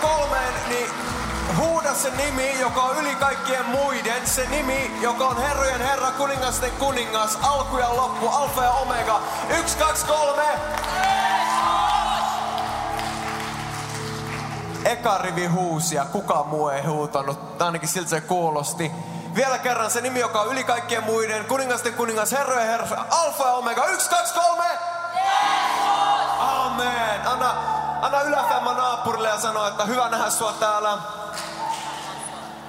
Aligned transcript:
Kolmeen, 0.00 0.54
niin 0.68 0.90
nimi, 2.16 2.60
joka 2.60 2.82
on 2.82 2.98
yli 2.98 3.14
kaikkien 3.14 3.66
muiden. 3.66 4.26
Se 4.26 4.46
nimi, 4.50 4.90
joka 5.00 5.24
on 5.24 5.36
herrojen 5.36 5.80
herra, 5.80 6.10
kuningasten 6.10 6.70
kuningas, 6.70 7.38
alku 7.42 7.78
ja 7.78 7.96
loppu, 7.96 8.28
alfa 8.28 8.64
ja 8.64 8.70
omega. 8.70 9.20
Yksi, 9.58 9.76
kaksi, 9.76 10.06
kolme. 10.06 10.42
Eka 15.00 15.18
rivi 15.18 15.46
huusi 15.46 15.94
ja 15.94 16.04
kukaan 16.04 16.46
muu 16.46 16.68
ei 16.68 16.82
huutanut. 16.82 17.62
Ainakin 17.62 17.88
siltä 17.88 18.10
se 18.10 18.20
kuulosti. 18.20 18.92
Vielä 19.34 19.58
kerran 19.58 19.90
se 19.90 20.00
nimi, 20.00 20.20
joka 20.20 20.40
on 20.40 20.52
yli 20.52 20.64
kaikkien 20.64 21.04
muiden. 21.04 21.44
Kuningasten 21.44 21.94
kuningas, 21.94 22.32
herrojen 22.32 22.66
herra, 22.66 23.04
alfa 23.10 23.46
ja 23.46 23.52
omega. 23.52 23.86
Yksi, 23.86 24.10
kaksi, 24.10 24.34
kolme. 24.34 24.64
Amen. 26.38 27.28
Anna, 27.28 27.54
anna 28.02 28.22
yläfemma 28.22 28.72
naapurille 28.72 29.28
ja 29.28 29.40
sano, 29.40 29.66
että 29.66 29.84
hyvä 29.84 30.08
nähdä 30.08 30.30
sua 30.30 30.52
täällä. 30.52 30.98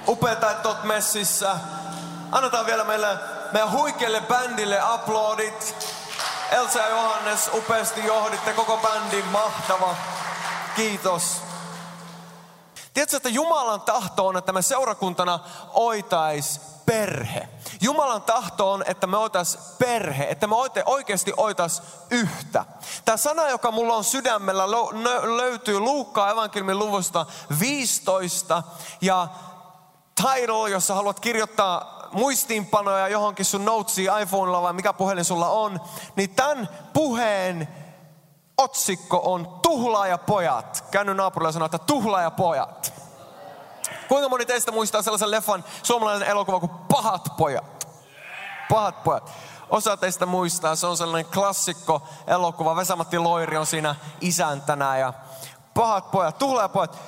Upeeta, 0.08 0.50
että 0.50 0.68
oot 0.68 0.84
messissä. 0.84 1.56
Annetaan 2.32 2.66
vielä 2.66 2.84
meille, 2.84 3.18
meidän 3.52 3.72
huikealle 3.72 4.20
bändille 4.20 4.80
aplodit. 4.80 5.76
Elsa 6.50 6.78
ja 6.78 6.88
Johannes, 6.88 7.50
upeasti 7.54 8.06
johditte 8.06 8.52
koko 8.52 8.76
bändin. 8.76 9.26
Mahtava. 9.26 9.94
Kiitos. 10.76 11.51
Tiedätkö, 12.94 13.16
että 13.16 13.28
Jumalan 13.28 13.80
tahto 13.80 14.26
on, 14.26 14.36
että 14.36 14.52
me 14.52 14.62
seurakuntana 14.62 15.40
oitais 15.72 16.60
perhe. 16.86 17.48
Jumalan 17.80 18.22
tahto 18.22 18.72
on, 18.72 18.84
että 18.86 19.06
me 19.06 19.16
oitais 19.16 19.58
perhe, 19.78 20.26
että 20.30 20.46
me 20.46 20.54
oikeasti 20.86 21.32
oitais 21.36 21.82
yhtä. 22.10 22.64
Tämä 23.04 23.16
sana, 23.16 23.48
joka 23.48 23.70
mulla 23.70 23.94
on 23.94 24.04
sydämellä, 24.04 24.70
löytyy 25.36 25.78
Luukkaa 25.78 26.30
evankeliumin 26.30 26.78
luvusta 26.78 27.26
15 27.60 28.62
ja 29.00 29.28
title, 30.14 30.70
jos 30.70 30.86
sä 30.86 30.94
haluat 30.94 31.20
kirjoittaa 31.20 32.02
muistiinpanoja 32.12 33.08
johonkin 33.08 33.44
sun 33.44 33.64
notesiin 33.64 34.10
iPhonella 34.22 34.62
vai 34.62 34.72
mikä 34.72 34.92
puhelin 34.92 35.24
sulla 35.24 35.48
on, 35.48 35.80
niin 36.16 36.30
tämän 36.30 36.68
puheen 36.92 37.68
otsikko 38.62 39.20
on 39.24 39.58
Tuhlaajapojat. 39.62 40.84
Käänny 40.90 41.14
naapurille 41.14 41.48
ja 41.48 41.52
sano, 41.52 41.64
että 41.64 41.78
Tuhlaajapojat. 41.78 42.92
Kuinka 44.08 44.28
moni 44.28 44.46
teistä 44.46 44.72
muistaa 44.72 45.02
sellaisen 45.02 45.30
leffan 45.30 45.64
suomalainen 45.82 46.28
elokuva 46.28 46.60
kuin 46.60 46.72
Pahat 46.88 47.28
pojat? 47.36 47.88
Pahat 48.68 49.04
pojat. 49.04 49.30
Osa 49.70 49.96
teistä 49.96 50.26
muistaa, 50.26 50.76
se 50.76 50.86
on 50.86 50.96
sellainen 50.96 51.32
klassikko 51.32 52.02
elokuva. 52.26 52.76
Vesamatti 52.76 53.18
Loiri 53.18 53.56
on 53.56 53.66
siinä 53.66 53.94
isäntänä 54.20 54.98
ja 54.98 55.12
Pahat 55.74 56.10
pojat, 56.10 56.38
Tuhlaajapojat. 56.38 56.98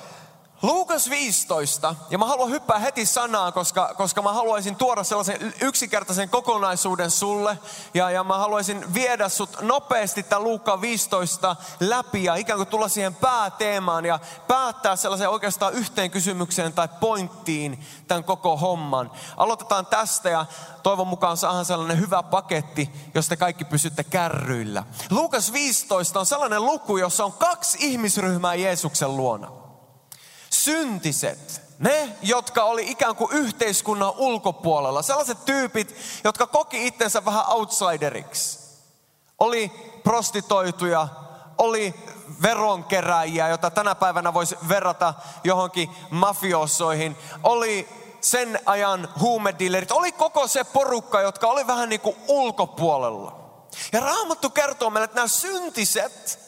Luukas 0.65 1.09
15, 1.09 1.95
ja 2.09 2.17
mä 2.17 2.25
haluan 2.25 2.49
hyppää 2.49 2.79
heti 2.79 3.05
sanaan, 3.05 3.53
koska, 3.53 3.93
koska 3.97 4.21
mä 4.21 4.33
haluaisin 4.33 4.75
tuoda 4.75 5.03
sellaisen 5.03 5.53
yksinkertaisen 5.61 6.29
kokonaisuuden 6.29 7.11
sulle. 7.11 7.57
Ja, 7.93 8.11
ja 8.11 8.23
mä 8.23 8.37
haluaisin 8.37 8.93
viedä 8.93 9.29
sut 9.29 9.61
nopeasti 9.61 10.23
tämän 10.23 10.43
Luukkaan 10.43 10.81
15 10.81 11.55
läpi 11.79 12.23
ja 12.23 12.35
ikään 12.35 12.59
kuin 12.59 12.67
tulla 12.67 12.87
siihen 12.87 13.15
pääteemaan 13.15 14.05
ja 14.05 14.19
päättää 14.47 14.95
sellaisen 14.95 15.29
oikeastaan 15.29 15.73
yhteen 15.73 16.11
kysymykseen 16.11 16.73
tai 16.73 16.87
pointtiin 16.99 17.85
tämän 18.07 18.23
koko 18.23 18.57
homman. 18.57 19.11
Aloitetaan 19.37 19.85
tästä 19.85 20.29
ja 20.29 20.45
toivon 20.83 21.07
mukaan 21.07 21.37
saadaan 21.37 21.65
sellainen 21.65 21.99
hyvä 21.99 22.23
paketti, 22.23 22.89
josta 23.15 23.37
kaikki 23.37 23.65
pysytte 23.65 24.03
kärryillä. 24.03 24.83
Luukas 25.09 25.53
15 25.53 26.19
on 26.19 26.25
sellainen 26.25 26.65
luku, 26.65 26.97
jossa 26.97 27.25
on 27.25 27.33
kaksi 27.33 27.77
ihmisryhmää 27.81 28.55
Jeesuksen 28.55 29.17
luona 29.17 29.64
syntiset, 30.63 31.61
ne, 31.79 32.17
jotka 32.21 32.63
oli 32.63 32.91
ikään 32.91 33.15
kuin 33.15 33.31
yhteiskunnan 33.31 34.13
ulkopuolella, 34.17 35.01
sellaiset 35.01 35.45
tyypit, 35.45 35.95
jotka 36.23 36.47
koki 36.47 36.87
itsensä 36.87 37.25
vähän 37.25 37.45
outsideriksi. 37.47 38.59
Oli 39.39 39.71
prostitoituja, 40.03 41.07
oli 41.57 41.93
veronkeräjiä, 42.41 43.47
jota 43.47 43.69
tänä 43.69 43.95
päivänä 43.95 44.33
voisi 44.33 44.57
verrata 44.69 45.13
johonkin 45.43 45.89
mafiosoihin. 46.09 47.17
Oli 47.43 47.89
sen 48.21 48.59
ajan 48.65 49.09
huumedillerit, 49.19 49.91
oli 49.91 50.11
koko 50.11 50.47
se 50.47 50.63
porukka, 50.63 51.21
jotka 51.21 51.47
oli 51.47 51.67
vähän 51.67 51.89
niin 51.89 52.01
kuin 52.01 52.15
ulkopuolella. 52.27 53.35
Ja 53.91 53.99
Raamattu 53.99 54.49
kertoo 54.49 54.89
meille, 54.89 55.05
että 55.05 55.15
nämä 55.15 55.27
syntiset 55.27 56.39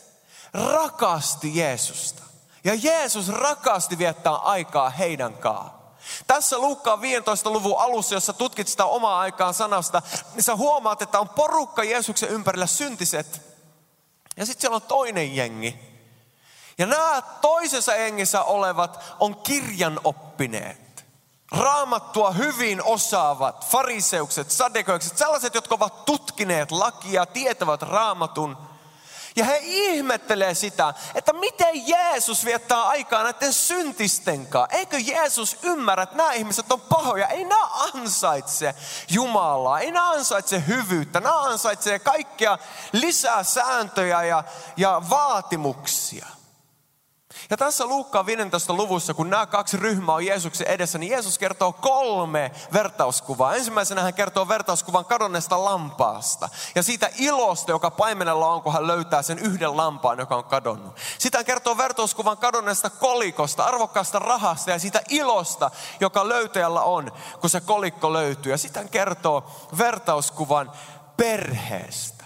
rakasti 0.53 1.57
Jeesusta. 1.57 2.26
Ja 2.67 2.75
Jeesus 2.75 3.29
rakasti 3.29 3.97
viettää 3.97 4.35
aikaa 4.35 4.89
heidän 4.89 5.33
kanssaan. 5.33 5.77
Tässä 6.27 6.57
Luukkaan 6.57 7.01
15 7.01 7.49
luvun 7.49 7.79
alussa, 7.79 8.15
jossa 8.15 8.33
tutkit 8.33 8.67
sitä 8.67 8.85
omaa 8.85 9.19
aikaan 9.19 9.53
sanasta, 9.53 10.01
niin 10.33 10.43
sä 10.43 10.55
huomaat, 10.55 11.01
että 11.01 11.19
on 11.19 11.29
porukka 11.29 11.83
Jeesuksen 11.83 12.29
ympärillä 12.29 12.65
syntiset. 12.67 13.41
Ja 14.37 14.45
sitten 14.45 14.61
siellä 14.61 14.75
on 14.75 14.81
toinen 14.81 15.35
jengi. 15.35 15.79
Ja 16.77 16.85
nämä 16.85 17.21
toisessa 17.41 17.95
jengissä 17.95 18.43
olevat 18.43 19.15
on 19.19 19.35
kirjanoppineet. 19.35 21.05
Raamattua 21.51 22.31
hyvin 22.31 22.83
osaavat 22.83 23.65
fariseukset, 23.65 24.51
sadekoikset, 24.51 25.17
sellaiset, 25.17 25.55
jotka 25.55 25.75
ovat 25.75 26.05
tutkineet 26.05 26.71
lakia, 26.71 27.25
tietävät 27.25 27.81
raamatun– 27.81 28.57
ja 29.37 29.45
he 29.45 29.59
ihmettelee 29.63 30.53
sitä, 30.53 30.93
että 31.15 31.33
miten 31.33 31.87
Jeesus 31.87 32.45
viettää 32.45 32.83
aikaa 32.83 33.23
näiden 33.23 33.53
syntisten 33.53 34.47
kanssa. 34.47 34.77
Eikö 34.77 34.97
Jeesus 34.99 35.57
ymmärrä, 35.63 36.03
että 36.03 36.15
nämä 36.15 36.33
ihmiset 36.33 36.71
on 36.71 36.81
pahoja? 36.81 37.27
Ei 37.27 37.43
nämä 37.43 37.65
ansaitse 37.65 38.75
Jumalaa, 39.09 39.79
ei 39.79 39.91
nämä 39.91 40.09
ansaitse 40.09 40.63
hyvyyttä. 40.67 41.19
Nämä 41.19 41.41
ansaitsee 41.41 41.99
kaikkia 41.99 42.57
lisää 42.91 43.43
sääntöjä 43.43 44.23
ja, 44.23 44.43
ja 44.77 45.01
vaatimuksia. 45.09 46.36
Ja 47.49 47.57
tässä 47.57 47.85
Luukkaan 47.85 48.25
15 48.25 48.73
luvussa, 48.73 49.13
kun 49.13 49.29
nämä 49.29 49.45
kaksi 49.45 49.77
ryhmää 49.77 50.15
on 50.15 50.25
Jeesuksen 50.25 50.67
edessä, 50.67 50.97
niin 50.97 51.11
Jeesus 51.11 51.37
kertoo 51.37 51.73
kolme 51.73 52.51
vertauskuvaa. 52.73 53.55
Ensimmäisenä 53.55 54.01
hän 54.01 54.13
kertoo 54.13 54.47
vertauskuvan 54.47 55.05
kadonneesta 55.05 55.63
lampaasta. 55.63 56.49
Ja 56.75 56.83
siitä 56.83 57.09
ilosta, 57.17 57.71
joka 57.71 57.91
paimenella 57.91 58.47
on, 58.47 58.61
kun 58.61 58.73
hän 58.73 58.87
löytää 58.87 59.21
sen 59.21 59.39
yhden 59.39 59.77
lampaan, 59.77 60.19
joka 60.19 60.35
on 60.35 60.43
kadonnut. 60.43 60.95
Sitten 61.17 61.39
hän 61.39 61.45
kertoo 61.45 61.77
vertauskuvan 61.77 62.37
kadonneesta 62.37 62.89
kolikosta, 62.89 63.63
arvokkaasta 63.63 64.19
rahasta 64.19 64.71
ja 64.71 64.79
siitä 64.79 65.01
ilosta, 65.09 65.71
joka 65.99 66.27
löytäjällä 66.27 66.81
on, 66.81 67.11
kun 67.41 67.49
se 67.49 67.61
kolikko 67.61 68.13
löytyy. 68.13 68.51
Ja 68.51 68.57
sitten 68.57 68.83
hän 68.83 68.89
kertoo 68.89 69.51
vertauskuvan 69.77 70.71
perheestä. 71.17 72.25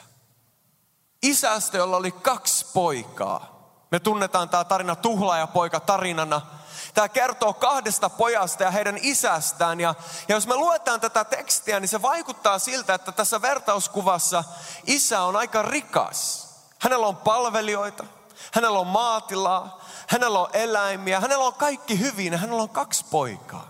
Isästä, 1.23 1.77
jolla 1.77 1.97
oli 1.97 2.11
kaksi 2.11 2.65
poikaa. 2.73 3.50
Me 3.91 4.00
tunnetaan 4.00 4.50
tämä 4.50 4.63
tarina 4.63 4.96
tuhlaajapoika 4.96 5.79
tarinana. 5.79 6.41
Tämä 6.94 7.09
kertoo 7.09 7.53
kahdesta 7.53 8.09
pojasta 8.09 8.63
ja 8.63 8.72
heidän 8.72 8.97
isästään. 9.02 9.79
Ja, 9.79 9.96
ja 10.28 10.35
jos 10.35 10.47
me 10.47 10.56
luetaan 10.56 11.02
tätä 11.02 11.24
tekstiä, 11.24 11.79
niin 11.79 11.90
se 11.90 12.02
vaikuttaa 12.02 12.59
siltä, 12.59 12.94
että 12.94 13.12
tässä 13.12 13.41
vertauskuvassa 13.41 14.44
isä 14.85 15.22
on 15.22 15.35
aika 15.35 15.62
rikas. 15.62 16.50
Hänellä 16.79 17.07
on 17.07 17.18
palvelijoita, 17.18 18.03
hänellä 18.52 18.79
on 18.79 18.88
maatilaa, 18.88 19.81
hänellä 20.08 20.40
on 20.40 20.50
eläimiä, 20.53 21.19
hänellä 21.19 21.46
on 21.46 21.53
kaikki 21.53 22.00
hyvin 22.00 22.34
ja 22.34 22.40
hänellä 22.40 22.63
on 22.63 22.69
kaksi 22.69 23.06
poikaa. 23.12 23.69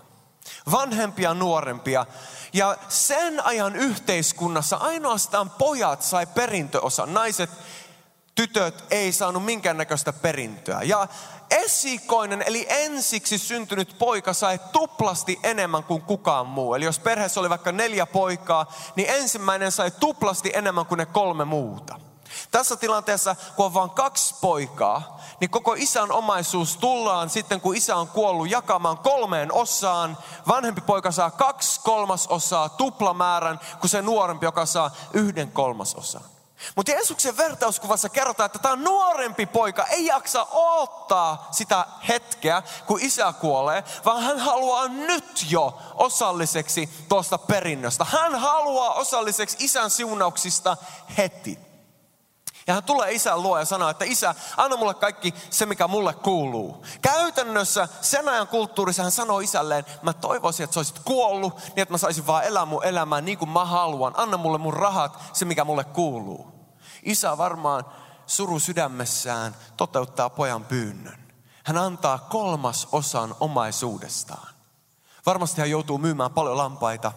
Vanhempia, 0.70 1.34
nuorempia. 1.34 2.06
Ja 2.52 2.76
sen 2.88 3.46
ajan 3.46 3.76
yhteiskunnassa 3.76 4.76
ainoastaan 4.76 5.50
pojat 5.50 6.02
sai 6.02 6.26
perintöosan, 6.26 7.14
naiset 7.14 7.50
tytöt 8.34 8.84
ei 8.90 9.12
saanut 9.12 9.44
minkäännäköistä 9.44 10.12
perintöä. 10.12 10.82
Ja 10.82 11.08
esikoinen, 11.50 12.44
eli 12.46 12.66
ensiksi 12.68 13.38
syntynyt 13.38 13.96
poika 13.98 14.32
sai 14.32 14.60
tuplasti 14.72 15.40
enemmän 15.42 15.84
kuin 15.84 16.02
kukaan 16.02 16.46
muu. 16.46 16.74
Eli 16.74 16.84
jos 16.84 16.98
perheessä 16.98 17.40
oli 17.40 17.50
vaikka 17.50 17.72
neljä 17.72 18.06
poikaa, 18.06 18.72
niin 18.96 19.10
ensimmäinen 19.10 19.72
sai 19.72 19.90
tuplasti 19.90 20.50
enemmän 20.54 20.86
kuin 20.86 20.98
ne 20.98 21.06
kolme 21.06 21.44
muuta. 21.44 22.00
Tässä 22.50 22.76
tilanteessa, 22.76 23.36
kun 23.56 23.66
on 23.66 23.74
vain 23.74 23.90
kaksi 23.90 24.34
poikaa, 24.40 25.20
niin 25.40 25.50
koko 25.50 25.74
isän 25.78 26.12
omaisuus 26.12 26.76
tullaan 26.76 27.30
sitten, 27.30 27.60
kun 27.60 27.76
isä 27.76 27.96
on 27.96 28.08
kuollut, 28.08 28.50
jakamaan 28.50 28.98
kolmeen 28.98 29.52
osaan. 29.52 30.18
Vanhempi 30.48 30.80
poika 30.80 31.10
saa 31.10 31.30
kaksi 31.30 31.80
kolmasosaa 31.80 32.68
tuplamäärän, 32.68 33.60
kuin 33.80 33.90
se 33.90 34.02
nuorempi, 34.02 34.46
joka 34.46 34.66
saa 34.66 34.90
yhden 35.12 35.52
kolmasosan. 35.52 36.22
Mutta 36.76 36.92
Jeesuksen 36.92 37.36
vertauskuvassa 37.36 38.08
kerrotaan, 38.08 38.46
että 38.46 38.58
tämä 38.58 38.76
nuorempi 38.76 39.46
poika 39.46 39.86
ei 39.86 40.06
jaksa 40.06 40.46
odottaa 40.50 41.48
sitä 41.50 41.86
hetkeä, 42.08 42.62
kun 42.86 43.00
isä 43.00 43.32
kuolee, 43.32 43.84
vaan 44.04 44.22
hän 44.22 44.38
haluaa 44.38 44.88
nyt 44.88 45.46
jo 45.50 45.78
osalliseksi 45.94 46.88
tuosta 47.08 47.38
perinnöstä. 47.38 48.04
Hän 48.04 48.34
haluaa 48.34 48.94
osalliseksi 48.94 49.56
isän 49.60 49.90
siunauksista 49.90 50.76
heti. 51.18 51.71
Ja 52.66 52.74
hän 52.74 52.84
tulee 52.84 53.12
isän 53.12 53.42
luo 53.42 53.58
ja 53.58 53.64
sanoo, 53.64 53.88
että 53.88 54.04
isä, 54.04 54.34
anna 54.56 54.76
mulle 54.76 54.94
kaikki 54.94 55.34
se, 55.50 55.66
mikä 55.66 55.88
mulle 55.88 56.14
kuuluu. 56.14 56.84
Käytännössä 57.02 57.88
sen 58.00 58.28
ajan 58.28 58.48
kulttuurissa 58.48 59.02
hän 59.02 59.12
sanoo 59.12 59.40
isälleen, 59.40 59.84
mä 60.02 60.12
toivoisin, 60.12 60.64
että 60.64 60.74
sä 60.74 60.80
olisit 60.80 60.98
kuollut, 60.98 61.58
niin 61.58 61.78
että 61.78 61.94
mä 61.94 61.98
saisin 61.98 62.26
vaan 62.26 62.44
elää 62.44 62.64
mun 62.64 62.84
elämää 62.84 63.20
niin 63.20 63.38
kuin 63.38 63.50
mä 63.50 63.64
haluan. 63.64 64.12
Anna 64.16 64.36
mulle 64.36 64.58
mun 64.58 64.74
rahat, 64.74 65.18
se 65.32 65.44
mikä 65.44 65.64
mulle 65.64 65.84
kuuluu. 65.84 66.52
Isä 67.02 67.38
varmaan 67.38 67.84
suru 68.26 68.58
sydämessään 68.58 69.56
toteuttaa 69.76 70.30
pojan 70.30 70.64
pyynnön. 70.64 71.22
Hän 71.64 71.78
antaa 71.78 72.18
kolmas 72.18 72.88
osan 72.92 73.34
omaisuudestaan. 73.40 74.48
Varmasti 75.26 75.60
hän 75.60 75.70
joutuu 75.70 75.98
myymään 75.98 76.30
paljon 76.30 76.56
lampaita, 76.56 77.12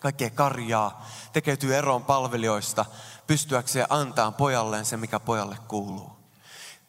kaikkea 0.00 0.30
karjaa, 0.30 1.06
tekeytyy 1.32 1.76
eroon 1.76 2.04
palvelijoista, 2.04 2.84
pystyäkseen 3.28 3.86
antaa 3.88 4.32
pojalleen 4.32 4.84
se, 4.84 4.96
mikä 4.96 5.20
pojalle 5.20 5.56
kuuluu. 5.68 6.18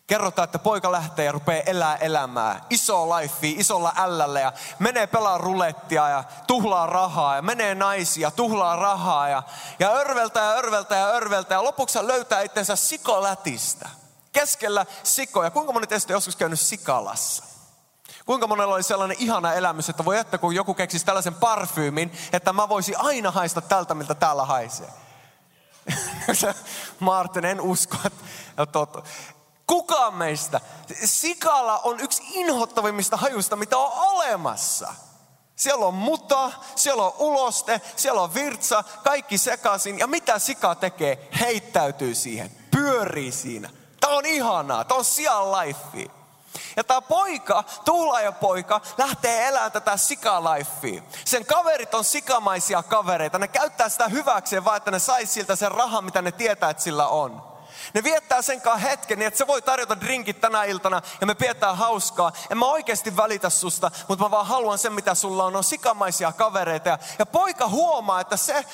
Kerrotaan, 0.08 0.44
että 0.44 0.60
poika 0.60 0.92
lähtee 0.92 1.26
ja 1.26 1.32
rupeaa 1.32 1.64
elää 1.66 1.96
elämää. 1.96 2.62
Iso 2.70 3.18
life, 3.18 3.48
isolla 3.48 3.94
ällällä 3.96 4.40
ja 4.40 4.54
menee 4.80 5.08
pelaa 5.08 5.38
rulettia 5.38 6.10
ja 6.10 6.24
tuhlaa 6.48 6.86
rahaa 6.86 7.36
ja 7.36 7.42
menee 7.42 7.76
naisia, 7.76 8.32
tuhlaa 8.32 8.76
rahaa 8.76 9.30
ja, 9.30 9.44
ja 9.80 9.92
örveltää 9.92 10.44
ja 10.44 10.58
örveltää 10.58 11.00
ja 11.00 11.08
örveltää 11.08 11.56
ja 11.56 11.64
lopuksi 11.64 12.08
löytää 12.08 12.42
itsensä 12.42 12.76
sikolätistä. 12.76 13.90
Keskellä 14.32 14.86
sikoja. 15.04 15.52
Kuinka 15.52 15.74
moni 15.74 15.88
teistä 15.88 16.14
on 16.14 16.16
joskus 16.16 16.36
käynyt 16.36 16.60
sikalassa? 16.60 17.44
Kuinka 18.26 18.48
monella 18.48 18.76
oli 18.76 18.84
sellainen 18.84 19.18
ihana 19.20 19.54
elämys, 19.54 19.90
että 19.90 20.06
voi 20.06 20.18
että 20.18 20.38
kun 20.38 20.56
joku 20.56 20.74
keksisi 20.74 21.06
tällaisen 21.06 21.34
parfyymin, 21.34 22.12
että 22.34 22.54
mä 22.54 22.70
voisin 22.70 23.00
aina 23.00 23.32
haista 23.32 23.62
tältä, 23.62 23.94
miltä 23.94 24.16
täällä 24.16 24.46
haisee. 24.46 24.90
Martin, 27.00 27.46
en 27.46 27.62
usko, 27.62 27.98
että 28.06 29.02
kukaan 29.68 30.14
meistä. 30.14 30.62
Sikala 31.06 31.80
on 31.80 32.00
yksi 32.00 32.24
inhottavimmista 32.34 33.18
hajusta, 33.18 33.56
mitä 33.56 33.78
on 33.78 33.92
olemassa. 33.92 34.94
Siellä 35.56 35.86
on 35.86 35.94
muta, 35.94 36.52
siellä 36.76 37.04
on 37.04 37.14
uloste, 37.18 37.82
siellä 37.96 38.22
on 38.22 38.34
virtsa, 38.34 38.84
kaikki 39.04 39.38
sekaisin. 39.38 40.00
Ja 40.00 40.08
mitä 40.08 40.40
sika 40.40 40.76
tekee? 40.76 41.30
Heittäytyy 41.40 42.16
siihen, 42.16 42.52
pyörii 42.72 43.32
siinä. 43.32 43.70
Tämä 44.00 44.14
on 44.14 44.26
ihanaa, 44.26 44.84
tämä 44.84 44.98
on 44.98 45.06
sian 45.06 45.52
life. 45.52 46.19
Ja 46.80 46.84
tämä 46.84 47.02
poika, 47.02 47.64
poika, 48.40 48.82
lähtee 48.98 49.48
elämään 49.48 49.72
tätä 49.72 49.98
sikalifea. 49.98 51.02
Sen 51.26 51.46
kaverit 51.46 51.94
on 51.94 52.04
sikamaisia 52.04 52.84
kavereita. 52.84 53.40
Ne 53.40 53.48
käyttää 53.48 53.90
sitä 53.90 54.08
hyväkseen 54.08 54.66
vaan, 54.66 54.78
että 54.78 54.92
ne 54.92 55.00
saisi 55.00 55.34
siltä 55.34 55.56
sen 55.56 55.72
rahan, 55.72 56.04
mitä 56.04 56.22
ne 56.22 56.32
tietää, 56.32 56.70
että 56.70 56.84
sillä 56.84 57.08
on. 57.08 57.50
Ne 57.94 58.04
viettää 58.04 58.42
sen 58.42 58.62
hetken, 58.82 59.20
niin 59.20 59.28
että 59.28 59.38
se 59.38 59.48
voi 59.48 59.62
tarjota 59.62 60.02
drinkit 60.02 60.42
tänä 60.42 60.64
iltana 60.64 61.02
ja 61.22 61.28
me 61.28 61.36
pidetään 61.36 61.78
hauskaa. 61.78 62.32
En 62.50 62.58
mä 62.58 62.66
oikeasti 62.66 63.18
välitä 63.18 63.50
susta, 63.50 63.92
mutta 64.08 64.26
mä 64.26 64.32
vaan 64.32 64.46
haluan 64.46 64.78
sen, 64.78 64.94
mitä 64.94 65.16
sulla 65.16 65.44
on. 65.46 65.56
On 65.56 65.64
sikamaisia 65.64 66.32
kavereita. 66.32 66.98
Ja 67.20 67.26
poika 67.26 67.68
huomaa, 67.68 68.22
että 68.22 68.38
se 68.38 68.66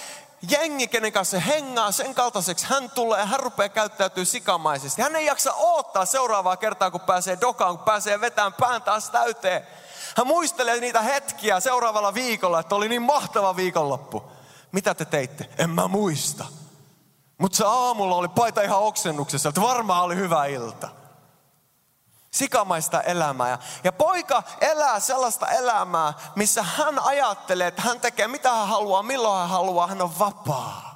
jengi, 0.50 0.88
kenen 0.88 1.14
kanssa 1.14 1.40
hengaa, 1.40 1.92
sen 1.92 2.16
kaltaiseksi 2.16 2.66
hän 2.70 2.92
tulee 2.92 3.20
ja 3.20 3.26
hän 3.26 3.40
rupeaa 3.40 3.70
käyttäytyy 3.70 4.26
sikamaisesti. 4.26 5.02
Hän 5.02 5.16
ei 5.16 5.26
jaksa 5.26 5.54
odottaa 5.54 6.06
seuraavaa 6.06 6.58
kertaa, 6.58 6.92
kun 6.92 7.02
pääsee 7.02 7.38
dokaan, 7.42 7.78
kun 7.78 7.86
pääsee 7.86 8.22
vetämään 8.22 8.54
pään 8.54 8.82
taas 8.82 9.10
täyteen. 9.10 9.68
Hän 10.18 10.28
muistelee 10.28 10.80
niitä 10.80 11.02
hetkiä 11.02 11.60
seuraavalla 11.60 12.14
viikolla, 12.14 12.60
että 12.60 12.76
oli 12.76 12.90
niin 12.90 13.02
mahtava 13.02 13.56
viikonloppu. 13.56 14.24
Mitä 14.72 14.94
te 14.94 15.06
teitte? 15.06 15.50
En 15.58 15.70
mä 15.70 15.88
muista. 15.88 16.46
Mutta 17.38 17.58
se 17.58 17.64
aamulla 17.68 18.16
oli 18.16 18.28
paita 18.28 18.62
ihan 18.62 18.80
oksennuksessa, 18.80 19.50
että 19.50 19.62
varmaan 19.62 20.04
oli 20.04 20.16
hyvä 20.16 20.46
ilta. 20.46 20.90
Sikamaista 22.36 23.02
elämää. 23.02 23.58
Ja, 23.84 23.92
poika 23.92 24.44
elää 24.62 25.00
sellaista 25.00 25.48
elämää, 25.48 26.14
missä 26.36 26.64
hän 26.64 27.00
ajattelee, 27.00 27.68
että 27.68 27.82
hän 27.82 28.00
tekee 28.00 28.28
mitä 28.28 28.54
hän 28.54 28.68
haluaa, 28.68 29.04
milloin 29.04 29.40
hän 29.40 29.50
haluaa, 29.50 29.88
hän 29.88 30.02
on 30.02 30.20
vapaa. 30.20 30.96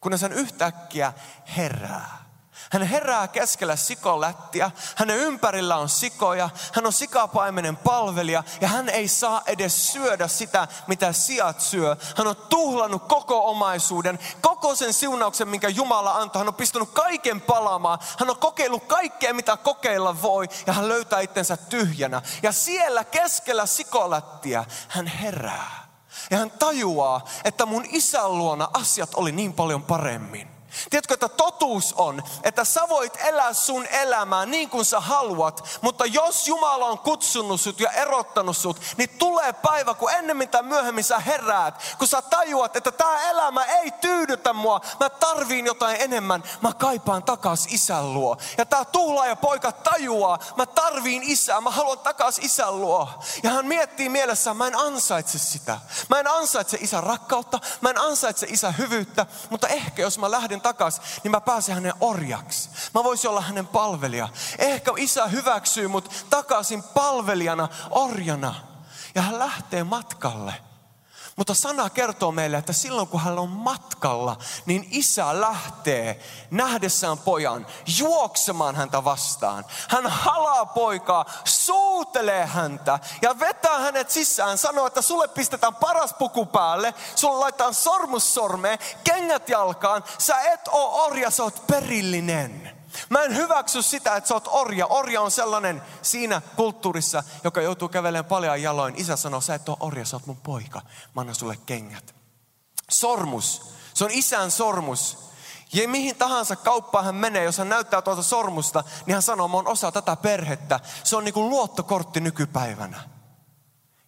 Kunnes 0.00 0.22
hän 0.22 0.32
yhtäkkiä 0.32 1.12
herää. 1.56 2.25
Hän 2.72 2.82
herää 2.82 3.28
keskellä 3.28 3.76
sikolättiä, 3.76 4.70
hänen 4.94 5.16
ympärillä 5.16 5.76
on 5.76 5.88
sikoja, 5.88 6.50
hän 6.72 6.86
on 6.86 6.92
sikapaimenen 6.92 7.76
palvelija 7.76 8.44
ja 8.60 8.68
hän 8.68 8.88
ei 8.88 9.08
saa 9.08 9.42
edes 9.46 9.92
syödä 9.92 10.28
sitä, 10.28 10.68
mitä 10.86 11.12
sijat 11.12 11.60
syö. 11.60 11.96
Hän 12.16 12.26
on 12.26 12.36
tuhlannut 12.36 13.02
koko 13.08 13.50
omaisuuden, 13.50 14.18
koko 14.40 14.74
sen 14.74 14.92
siunauksen, 14.92 15.48
minkä 15.48 15.68
Jumala 15.68 16.12
antoi. 16.12 16.40
Hän 16.40 16.48
on 16.48 16.54
pistänyt 16.54 16.90
kaiken 16.90 17.40
palaamaan, 17.40 17.98
hän 18.18 18.30
on 18.30 18.38
kokeillut 18.38 18.84
kaikkea, 18.84 19.34
mitä 19.34 19.56
kokeilla 19.56 20.22
voi 20.22 20.48
ja 20.66 20.72
hän 20.72 20.88
löytää 20.88 21.20
itsensä 21.20 21.56
tyhjänä. 21.56 22.22
Ja 22.42 22.52
siellä 22.52 23.04
keskellä 23.04 23.66
sikolättiä 23.66 24.64
hän 24.88 25.06
herää. 25.06 25.86
Ja 26.30 26.38
hän 26.38 26.50
tajuaa, 26.50 27.24
että 27.44 27.66
mun 27.66 27.84
isän 27.88 28.38
luona 28.38 28.68
asiat 28.72 29.14
oli 29.14 29.32
niin 29.32 29.52
paljon 29.52 29.82
paremmin. 29.82 30.55
Tiedätkö, 30.90 31.14
että 31.14 31.28
totuus 31.28 31.92
on, 31.92 32.22
että 32.42 32.64
sä 32.64 32.80
voit 32.88 33.16
elää 33.16 33.52
sun 33.52 33.86
elämää 33.86 34.46
niin 34.46 34.70
kuin 34.70 34.84
sä 34.84 35.00
haluat, 35.00 35.78
mutta 35.80 36.06
jos 36.06 36.48
Jumala 36.48 36.86
on 36.86 36.98
kutsunut 36.98 37.60
sut 37.60 37.80
ja 37.80 37.90
erottanut 37.90 38.56
sut, 38.56 38.80
niin 38.96 39.08
tulee 39.08 39.52
päivä, 39.52 39.94
kun 39.94 40.10
ennemmin 40.10 40.48
tai 40.48 40.62
myöhemmin 40.62 41.04
sä 41.04 41.18
heräät, 41.18 41.96
kun 41.98 42.08
sä 42.08 42.22
tajuat, 42.22 42.76
että 42.76 42.92
tämä 42.92 43.22
elämä 43.22 43.64
ei 43.64 43.90
tyydytä 43.90 44.52
mua, 44.52 44.80
mä 45.00 45.10
tarviin 45.10 45.66
jotain 45.66 45.96
enemmän, 46.00 46.42
mä 46.60 46.72
kaipaan 46.72 47.22
takas 47.22 47.66
isän 47.70 48.14
luo. 48.14 48.36
Ja 48.58 48.66
tämä 48.66 48.84
tuhlaaja 48.84 49.36
poika 49.36 49.72
tajuaa, 49.72 50.38
mä 50.56 50.66
tarviin 50.66 51.22
isää, 51.22 51.60
mä 51.60 51.70
haluan 51.70 51.98
takas 51.98 52.38
isän 52.38 52.80
luo. 52.80 53.08
Ja 53.42 53.50
hän 53.50 53.66
miettii 53.66 54.08
mielessään, 54.08 54.56
mä 54.56 54.66
en 54.66 54.78
ansaitse 54.78 55.38
sitä. 55.38 55.80
Mä 56.08 56.20
en 56.20 56.28
ansaitse 56.28 56.78
isän 56.80 57.02
rakkautta, 57.02 57.60
mä 57.80 57.90
en 57.90 58.00
ansaitse 58.00 58.46
isän 58.50 58.78
hyvyyttä, 58.78 59.26
mutta 59.50 59.68
ehkä 59.68 60.02
jos 60.02 60.18
mä 60.18 60.30
lähden 60.30 60.60
takas, 60.66 61.00
niin 61.24 61.30
mä 61.30 61.40
pääsen 61.40 61.74
hänen 61.74 61.94
orjaksi. 62.00 62.70
Mä 62.94 63.04
voisin 63.04 63.30
olla 63.30 63.40
hänen 63.40 63.66
palvelija. 63.66 64.28
Ehkä 64.58 64.92
isä 64.96 65.26
hyväksyy 65.26 65.88
mut 65.88 66.26
takaisin 66.30 66.82
palvelijana, 66.82 67.68
orjana. 67.90 68.54
Ja 69.14 69.22
hän 69.22 69.38
lähtee 69.38 69.84
matkalle. 69.84 70.54
Mutta 71.36 71.54
sana 71.54 71.90
kertoo 71.90 72.32
meille, 72.32 72.56
että 72.56 72.72
silloin 72.72 73.08
kun 73.08 73.20
hän 73.20 73.38
on 73.38 73.48
matkalla, 73.48 74.36
niin 74.66 74.88
isä 74.90 75.40
lähtee 75.40 76.20
nähdessään 76.50 77.18
pojan 77.18 77.66
juoksemaan 77.98 78.76
häntä 78.76 79.04
vastaan. 79.04 79.64
Hän 79.88 80.06
halaa 80.06 80.66
poikaa, 80.66 81.24
suutelee 81.44 82.46
häntä 82.46 82.98
ja 83.22 83.38
vetää 83.40 83.78
hänet 83.78 84.10
sisään. 84.10 84.58
Sanoo, 84.58 84.86
että 84.86 85.02
sulle 85.02 85.28
pistetään 85.28 85.74
paras 85.74 86.14
puku 86.14 86.46
päälle, 86.46 86.94
sulle 87.14 87.38
laitetaan 87.38 87.74
sormus 87.74 88.34
sormeen, 88.34 88.78
kengät 89.04 89.48
jalkaan. 89.48 90.04
Sä 90.18 90.40
et 90.40 90.68
oo 90.68 91.04
orja, 91.04 91.30
sä 91.30 91.42
oot 91.42 91.66
perillinen. 91.66 92.75
Mä 93.08 93.22
en 93.22 93.36
hyväksy 93.36 93.82
sitä, 93.82 94.16
että 94.16 94.28
sä 94.28 94.34
oot 94.34 94.48
orja. 94.48 94.86
Orja 94.86 95.20
on 95.20 95.30
sellainen 95.30 95.82
siinä 96.02 96.42
kulttuurissa, 96.56 97.22
joka 97.44 97.62
joutuu 97.62 97.88
kävelemään 97.88 98.24
paljon 98.24 98.62
jaloin. 98.62 98.94
Isä 98.96 99.16
sanoo, 99.16 99.40
sä 99.40 99.54
et 99.54 99.68
ole 99.68 99.76
orja, 99.80 100.04
sä 100.04 100.16
oot 100.16 100.26
mun 100.26 100.36
poika. 100.36 100.82
Mä 101.14 101.20
annan 101.20 101.34
sulle 101.34 101.58
kengät. 101.66 102.14
Sormus. 102.90 103.62
Se 103.94 104.04
on 104.04 104.10
isän 104.10 104.50
sormus. 104.50 105.18
Ja 105.72 105.88
mihin 105.88 106.16
tahansa 106.16 106.56
kauppaan 106.56 107.04
hän 107.04 107.14
menee, 107.14 107.44
jos 107.44 107.58
hän 107.58 107.68
näyttää 107.68 108.02
tuota 108.02 108.22
sormusta, 108.22 108.84
niin 109.06 109.14
hän 109.14 109.22
sanoo, 109.22 109.48
mä 109.48 109.56
oon 109.56 109.68
osa 109.68 109.92
tätä 109.92 110.16
perhettä. 110.16 110.80
Se 111.04 111.16
on 111.16 111.24
niin 111.24 111.34
kuin 111.34 111.48
luottokortti 111.48 112.20
nykypäivänä. 112.20 113.02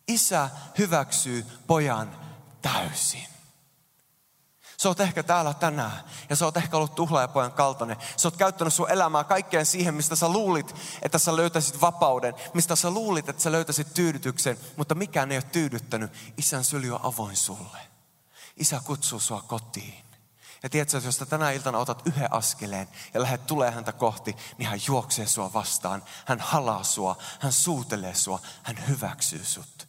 Isä 0.08 0.50
hyväksyy 0.78 1.46
pojan 1.66 2.16
täysin. 2.62 3.37
Sä 4.82 4.88
oot 4.88 5.00
ehkä 5.00 5.22
täällä 5.22 5.54
tänään 5.54 6.04
ja 6.30 6.36
sä 6.36 6.44
oot 6.44 6.56
ehkä 6.56 6.76
ollut 6.76 6.94
tuhlaajapojan 6.94 7.52
kaltainen. 7.52 7.96
Sä 8.16 8.28
oot 8.28 8.36
käyttänyt 8.36 8.74
sun 8.74 8.90
elämää 8.90 9.24
kaikkeen 9.24 9.66
siihen, 9.66 9.94
mistä 9.94 10.16
sä 10.16 10.28
luulit, 10.28 10.74
että 11.02 11.18
sä 11.18 11.36
löytäisit 11.36 11.80
vapauden. 11.80 12.34
Mistä 12.54 12.76
sä 12.76 12.90
luulit, 12.90 13.28
että 13.28 13.42
sä 13.42 13.52
löytäisit 13.52 13.94
tyydytyksen, 13.94 14.58
mutta 14.76 14.94
mikään 14.94 15.32
ei 15.32 15.38
ole 15.38 15.44
tyydyttänyt. 15.52 16.12
Isän 16.36 16.64
syli 16.64 16.90
on 16.90 17.00
avoin 17.02 17.36
sulle. 17.36 17.78
Isä 18.56 18.80
kutsuu 18.84 19.20
sua 19.20 19.42
kotiin. 19.42 20.04
Ja 20.62 20.70
tiedätkö, 20.70 21.00
jos 21.04 21.16
sä 21.16 21.26
tänä 21.26 21.50
iltana 21.50 21.78
otat 21.78 22.06
yhden 22.06 22.32
askeleen 22.32 22.88
ja 23.14 23.22
lähdet 23.22 23.46
tulee 23.46 23.70
häntä 23.70 23.92
kohti, 23.92 24.36
niin 24.58 24.68
hän 24.68 24.80
juoksee 24.86 25.26
sua 25.26 25.52
vastaan. 25.52 26.04
Hän 26.24 26.40
halaa 26.40 26.84
sua, 26.84 27.16
hän 27.40 27.52
suutelee 27.52 28.14
sua, 28.14 28.40
hän 28.62 28.88
hyväksyy 28.88 29.44
sut. 29.44 29.87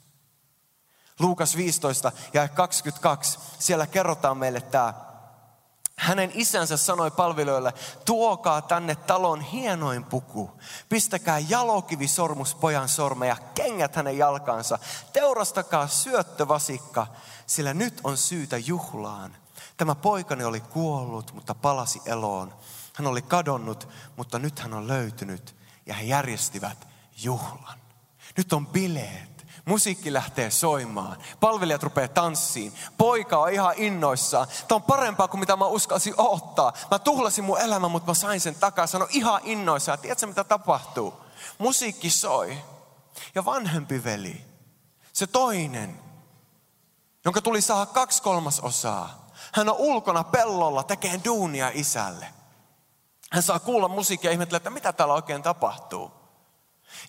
Luukas 1.20 1.58
15 1.58 2.12
ja 2.34 2.48
22, 2.48 3.40
siellä 3.60 3.88
kerrotaan 3.88 4.38
meille 4.38 4.62
tämä 4.62 4.94
hänen 6.00 6.32
isänsä 6.34 6.78
sanoi 6.78 7.12
palvelijoille, 7.12 7.74
tuokaa 8.06 8.62
tänne 8.62 8.96
talon 8.96 9.42
hienoin 9.42 10.04
puku. 10.04 10.52
Pistäkää 10.90 11.40
jalokivi 11.40 12.08
sormus 12.08 12.56
pojan 12.56 12.90
sormeja, 12.90 13.38
kengät 13.56 13.96
hänen 13.96 14.18
jalkaansa. 14.18 14.80
Teurastakaa 15.14 15.88
syöttövasikka, 15.88 17.08
sillä 17.46 17.74
nyt 17.74 18.02
on 18.04 18.18
syytä 18.18 18.58
juhlaan. 18.58 19.36
Tämä 19.78 19.96
poikani 19.96 20.44
oli 20.44 20.60
kuollut, 20.60 21.34
mutta 21.34 21.56
palasi 21.56 22.02
eloon. 22.06 22.54
Hän 22.94 23.08
oli 23.08 23.22
kadonnut, 23.22 23.88
mutta 24.18 24.40
nyt 24.40 24.60
hän 24.60 24.74
on 24.74 24.88
löytynyt. 24.88 25.56
Ja 25.86 25.94
he 25.94 26.04
järjestivät 26.04 26.88
juhlan. 27.24 27.80
Nyt 28.38 28.54
on 28.54 28.68
bileet. 28.68 29.39
Musiikki 29.70 30.14
lähtee 30.14 30.52
soimaan. 30.52 31.18
Palvelijat 31.40 31.84
rupeaa 31.84 32.08
tanssiin. 32.08 32.74
Poika 32.98 33.38
on 33.38 33.54
ihan 33.54 33.74
innoissaan. 33.78 34.48
Tämä 34.68 34.76
on 34.76 34.84
parempaa 34.84 35.28
kuin 35.28 35.40
mitä 35.40 35.56
mä 35.56 35.66
uskalsin 35.66 36.14
ottaa. 36.18 36.74
Mä 36.92 37.00
tuhlasin 37.00 37.44
mun 37.44 37.62
elämän, 37.62 37.92
mutta 37.92 38.12
mä 38.12 38.14
sain 38.14 38.42
sen 38.42 38.56
takaisin. 38.56 38.92
Sano 38.92 39.08
ihan 39.10 39.42
innoissaan. 39.44 40.00
Tiedätkö 40.00 40.28
mitä 40.28 40.44
tapahtuu? 40.44 41.14
Musiikki 41.58 42.10
soi. 42.10 42.58
Ja 43.36 43.46
vanhempi 43.46 44.04
veli, 44.04 44.46
se 45.14 45.28
toinen, 45.28 46.00
jonka 47.26 47.42
tuli 47.42 47.62
saada 47.62 47.86
kaksi 47.86 48.22
kolmasosaa. 48.22 49.28
Hän 49.54 49.70
on 49.70 49.76
ulkona 49.78 50.24
pellolla 50.24 50.84
tekee 50.84 51.22
duunia 51.26 51.72
isälle. 51.74 52.28
Hän 53.32 53.44
saa 53.44 53.60
kuulla 53.60 53.88
musiikkia 53.88 54.30
ja 54.30 54.34
ihmetellä, 54.34 54.58
että 54.58 54.70
mitä 54.70 54.94
täällä 54.94 55.14
oikein 55.14 55.44
tapahtuu. 55.44 56.19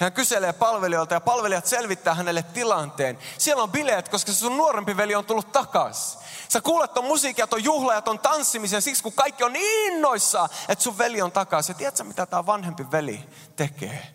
Ja 0.00 0.04
hän 0.04 0.12
kyselee 0.12 0.52
palvelijoilta 0.52 1.14
ja 1.14 1.20
palvelijat 1.20 1.66
selvittää 1.66 2.14
hänelle 2.14 2.42
tilanteen. 2.42 3.18
Siellä 3.38 3.62
on 3.62 3.70
bileet, 3.70 4.08
koska 4.08 4.32
se 4.32 4.38
sun 4.38 4.56
nuorempi 4.56 4.96
veli 4.96 5.14
on 5.14 5.24
tullut 5.24 5.52
takaisin. 5.52 6.20
Sä 6.48 6.60
kuulet 6.60 6.94
ton 6.94 7.04
musiikia, 7.04 7.46
ton 7.46 7.64
juhla 7.64 7.94
ja 7.94 8.02
ton 8.02 8.18
tanssimisen 8.18 8.82
siksi, 8.82 9.02
kun 9.02 9.12
kaikki 9.12 9.44
on 9.44 9.52
niin 9.52 9.92
innoissaan, 9.92 10.48
että 10.68 10.84
sun 10.84 10.98
veli 10.98 11.22
on 11.22 11.32
takaisin. 11.32 11.72
Ja 11.72 11.78
tiedätkö, 11.78 12.04
mitä 12.04 12.26
tämä 12.26 12.46
vanhempi 12.46 12.90
veli 12.90 13.28
tekee? 13.56 14.14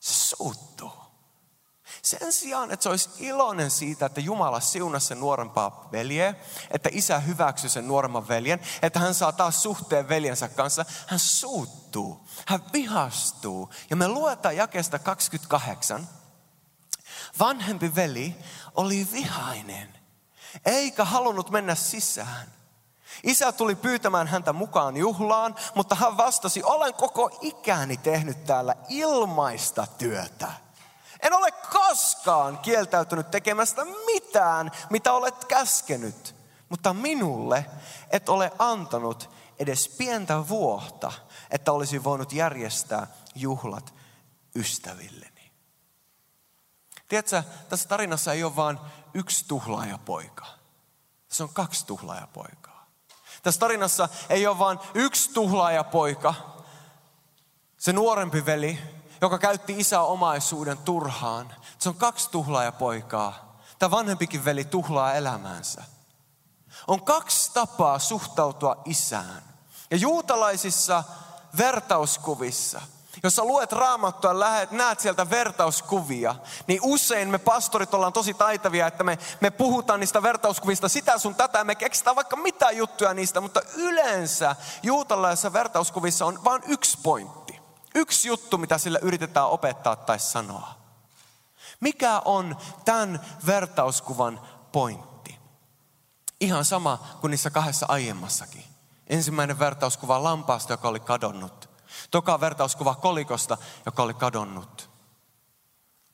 Se 0.00 0.36
suuttuu. 0.36 0.99
Sen 2.02 2.32
sijaan, 2.32 2.70
että 2.70 2.82
se 2.82 2.88
olisi 2.88 3.10
iloinen 3.18 3.70
siitä, 3.70 4.06
että 4.06 4.20
Jumala 4.20 4.60
siunasi 4.60 5.06
sen 5.06 5.20
nuorempaa 5.20 5.88
veljeä, 5.92 6.34
että 6.70 6.88
isä 6.92 7.18
hyväksyy 7.18 7.70
sen 7.70 7.88
nuoremman 7.88 8.28
veljen, 8.28 8.60
että 8.82 8.98
hän 8.98 9.14
saa 9.14 9.32
taas 9.32 9.62
suhteen 9.62 10.08
veljensä 10.08 10.48
kanssa, 10.48 10.84
hän 11.06 11.18
suuttuu, 11.18 12.28
hän 12.46 12.60
vihastuu. 12.72 13.70
Ja 13.90 13.96
me 13.96 14.08
luetaan 14.08 14.56
jakesta 14.56 14.98
28. 14.98 16.08
Vanhempi 17.38 17.94
veli 17.94 18.36
oli 18.74 19.08
vihainen, 19.12 19.98
eikä 20.66 21.04
halunnut 21.04 21.50
mennä 21.50 21.74
sisään. 21.74 22.52
Isä 23.22 23.52
tuli 23.52 23.74
pyytämään 23.74 24.26
häntä 24.26 24.52
mukaan 24.52 24.96
juhlaan, 24.96 25.54
mutta 25.74 25.94
hän 25.94 26.16
vastasi, 26.16 26.62
olen 26.62 26.94
koko 26.94 27.38
ikäni 27.40 27.96
tehnyt 27.96 28.44
täällä 28.44 28.74
ilmaista 28.88 29.86
työtä. 29.98 30.48
En 31.22 31.32
ole 31.32 31.52
koskaan 31.52 32.58
kieltäytynyt 32.58 33.30
tekemästä 33.30 33.84
mitään, 34.06 34.70
mitä 34.90 35.12
olet 35.12 35.44
käskenyt. 35.44 36.34
Mutta 36.68 36.94
minulle 36.94 37.66
et 38.10 38.28
ole 38.28 38.52
antanut 38.58 39.30
edes 39.58 39.88
pientä 39.88 40.48
vuotta, 40.48 41.12
että 41.50 41.72
olisi 41.72 42.04
voinut 42.04 42.32
järjestää 42.32 43.06
juhlat 43.34 43.94
ystävilleni. 44.56 45.52
Tiedätkö, 47.08 47.42
tässä 47.68 47.88
tarinassa 47.88 48.32
ei 48.32 48.44
ole 48.44 48.56
vain 48.56 48.78
yksi 49.14 49.44
tuhlaajapoika. 49.48 50.46
Se 51.28 51.42
on 51.42 51.48
kaksi 51.52 51.86
tuhlaajapoikaa. 51.86 52.90
Tässä 53.42 53.60
tarinassa 53.60 54.08
ei 54.28 54.46
ole 54.46 54.58
vain 54.58 54.78
yksi 54.94 55.30
tuhlaajapoika, 55.32 56.34
se 57.78 57.92
nuorempi 57.92 58.46
veli, 58.46 58.78
joka 59.20 59.38
käytti 59.38 59.74
isä 59.78 60.00
omaisuuden 60.00 60.78
turhaan. 60.78 61.54
Se 61.78 61.88
on 61.88 61.94
kaksi 61.94 62.30
tuhlaajapoikaa. 62.30 63.60
Tämä 63.78 63.90
vanhempikin 63.90 64.44
veli 64.44 64.64
tuhlaa 64.64 65.14
elämäänsä. 65.14 65.82
On 66.86 67.04
kaksi 67.04 67.50
tapaa 67.54 67.98
suhtautua 67.98 68.82
isään. 68.84 69.42
Ja 69.90 69.96
juutalaisissa 69.96 71.04
vertauskuvissa, 71.58 72.80
jos 73.22 73.36
sä 73.36 73.44
luet 73.44 73.72
raamattua, 73.72 74.40
lähet, 74.40 74.70
näet 74.70 75.00
sieltä 75.00 75.30
vertauskuvia, 75.30 76.34
niin 76.66 76.80
usein 76.82 77.28
me 77.28 77.38
pastorit 77.38 77.94
ollaan 77.94 78.12
tosi 78.12 78.34
taitavia, 78.34 78.86
että 78.86 79.04
me, 79.04 79.18
me 79.40 79.50
puhutaan 79.50 80.00
niistä 80.00 80.22
vertauskuvista 80.22 80.88
sitä 80.88 81.18
sun 81.18 81.34
tätä, 81.34 81.58
ja 81.58 81.64
me 81.64 81.74
keksitään 81.74 82.16
vaikka 82.16 82.36
mitä 82.36 82.70
juttuja 82.70 83.14
niistä, 83.14 83.40
mutta 83.40 83.62
yleensä 83.74 84.56
juutalaisissa 84.82 85.52
vertauskuvissa 85.52 86.26
on 86.26 86.44
vain 86.44 86.62
yksi 86.66 86.98
pointti. 87.02 87.39
Yksi 87.94 88.28
juttu, 88.28 88.58
mitä 88.58 88.78
sille 88.78 88.98
yritetään 89.02 89.48
opettaa 89.48 89.96
tai 89.96 90.18
sanoa. 90.18 90.74
Mikä 91.80 92.22
on 92.24 92.56
tämän 92.84 93.20
vertauskuvan 93.46 94.40
pointti? 94.72 95.38
Ihan 96.40 96.64
sama 96.64 96.98
kuin 97.20 97.30
niissä 97.30 97.50
kahdessa 97.50 97.86
aiemmassakin. 97.88 98.64
Ensimmäinen 99.06 99.58
vertauskuva 99.58 100.22
lampaasta, 100.22 100.72
joka 100.72 100.88
oli 100.88 101.00
kadonnut. 101.00 101.70
Toka 102.10 102.40
vertauskuva 102.40 102.94
kolikosta, 102.94 103.58
joka 103.86 104.02
oli 104.02 104.14
kadonnut. 104.14 104.90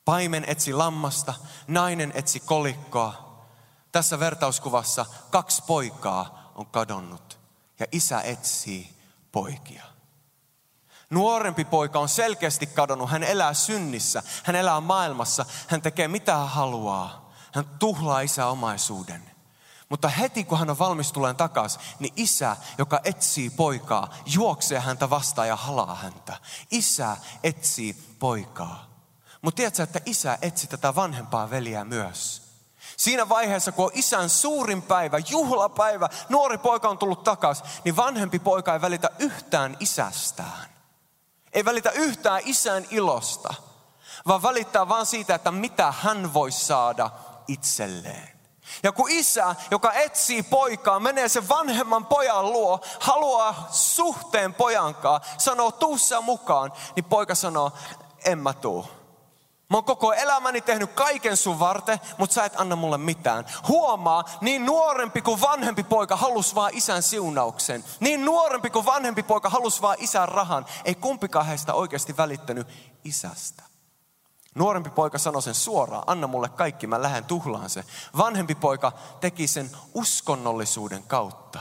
Paimen 0.05 0.43
etsi 0.47 0.73
lammasta, 0.73 1.33
nainen 1.67 2.11
etsi 2.15 2.39
kolikkoa. 2.39 3.43
Tässä 3.91 4.19
vertauskuvassa 4.19 5.05
kaksi 5.29 5.63
poikaa 5.67 6.51
on 6.55 6.65
kadonnut 6.65 7.39
ja 7.79 7.85
isä 7.91 8.21
etsii 8.21 8.97
poikia. 9.31 9.96
Nuorempi 11.09 11.65
poika 11.65 11.99
on 11.99 12.09
selkeästi 12.09 12.67
kadonnut. 12.67 13.09
Hän 13.09 13.23
elää 13.23 13.53
synnissä. 13.53 14.23
Hän 14.43 14.55
elää 14.55 14.81
maailmassa. 14.81 15.45
Hän 15.67 15.81
tekee 15.81 16.07
mitä 16.07 16.35
hän 16.35 16.49
haluaa. 16.49 17.31
Hän 17.53 17.65
tuhlaa 17.79 18.21
isä 18.21 18.47
omaisuuden. 18.47 19.31
Mutta 19.89 20.09
heti 20.09 20.43
kun 20.43 20.59
hän 20.59 20.69
on 20.69 20.79
valmis 20.79 21.11
tulemaan 21.11 21.35
takaisin, 21.35 21.81
niin 21.99 22.13
isä, 22.15 22.57
joka 22.77 22.99
etsii 23.03 23.49
poikaa, 23.49 24.13
juoksee 24.25 24.79
häntä 24.79 25.09
vastaan 25.09 25.47
ja 25.47 25.55
halaa 25.55 25.95
häntä. 25.95 26.37
Isä 26.71 27.17
etsii 27.43 27.93
poikaa. 28.19 28.87
Mutta 29.41 29.55
tiedätkö, 29.55 29.83
että 29.83 29.99
isä 30.05 30.37
etsi 30.41 30.67
tätä 30.67 30.95
vanhempaa 30.95 31.49
veliä 31.49 31.83
myös. 31.83 32.41
Siinä 32.97 33.29
vaiheessa, 33.29 33.71
kun 33.71 33.85
on 33.85 33.91
isän 33.93 34.29
suurin 34.29 34.81
päivä, 34.81 35.17
juhlapäivä, 35.17 36.09
nuori 36.29 36.57
poika 36.57 36.89
on 36.89 36.97
tullut 36.97 37.23
takaisin, 37.23 37.65
niin 37.83 37.95
vanhempi 37.95 38.39
poika 38.39 38.73
ei 38.73 38.81
välitä 38.81 39.09
yhtään 39.19 39.77
isästään. 39.79 40.76
Ei 41.57 41.65
välitä 41.65 41.91
yhtään 41.91 42.41
isän 42.45 42.85
ilosta, 42.89 43.53
vaan 44.27 44.41
välittää 44.41 44.89
vaan 44.89 45.05
siitä, 45.05 45.35
että 45.35 45.51
mitä 45.51 45.93
hän 45.99 46.33
voi 46.33 46.51
saada 46.51 47.09
itselleen. 47.47 48.29
Ja 48.83 48.91
kun 48.91 49.09
isä, 49.09 49.55
joka 49.71 49.93
etsii 49.93 50.43
poikaa, 50.43 50.99
menee 50.99 51.29
sen 51.29 51.49
vanhemman 51.49 52.05
pojan 52.05 52.51
luo, 52.51 52.81
haluaa 52.99 53.67
suhteen 53.71 54.53
pojankaan, 54.53 55.21
sanoo 55.37 55.71
tuu 55.71 55.97
mukaan, 56.21 56.73
niin 56.95 57.05
poika 57.05 57.35
sanoo, 57.35 57.71
en 58.25 58.37
mä 58.39 58.53
tuu. 58.53 58.96
Mä 59.69 59.77
oon 59.77 59.83
koko 59.83 60.13
elämäni 60.13 60.61
tehnyt 60.61 60.91
kaiken 60.91 61.37
sun 61.37 61.59
varten, 61.59 61.99
mutta 62.17 62.33
sä 62.33 62.45
et 62.45 62.59
anna 62.59 62.75
mulle 62.75 62.97
mitään. 62.97 63.45
Huomaa, 63.67 64.25
niin 64.41 64.65
nuorempi 64.65 65.21
kuin 65.21 65.41
vanhempi 65.41 65.83
poika 65.83 66.15
halus 66.15 66.55
vaan 66.55 66.73
isän 66.73 67.03
siunauksen. 67.03 67.83
Niin 67.99 68.25
nuorempi 68.25 68.69
kuin 68.69 68.85
vanhempi 68.85 69.23
poika 69.23 69.49
halus 69.49 69.81
vaan 69.81 69.97
isän 69.99 70.29
rahan. 70.29 70.65
Ei 70.85 70.95
kumpikaan 70.95 71.45
heistä 71.45 71.73
oikeasti 71.73 72.17
välittänyt 72.17 72.67
isästä. 73.03 73.63
Nuorempi 74.55 74.89
poika 74.89 75.17
sanoi 75.17 75.41
sen 75.41 75.55
suoraan, 75.55 76.03
anna 76.07 76.27
mulle 76.27 76.49
kaikki, 76.49 76.87
mä 76.87 77.01
lähden 77.01 77.25
tuhlaan 77.25 77.69
se. 77.69 77.83
Vanhempi 78.17 78.55
poika 78.55 78.91
teki 79.19 79.47
sen 79.47 79.71
uskonnollisuuden 79.93 81.03
kautta. 81.03 81.59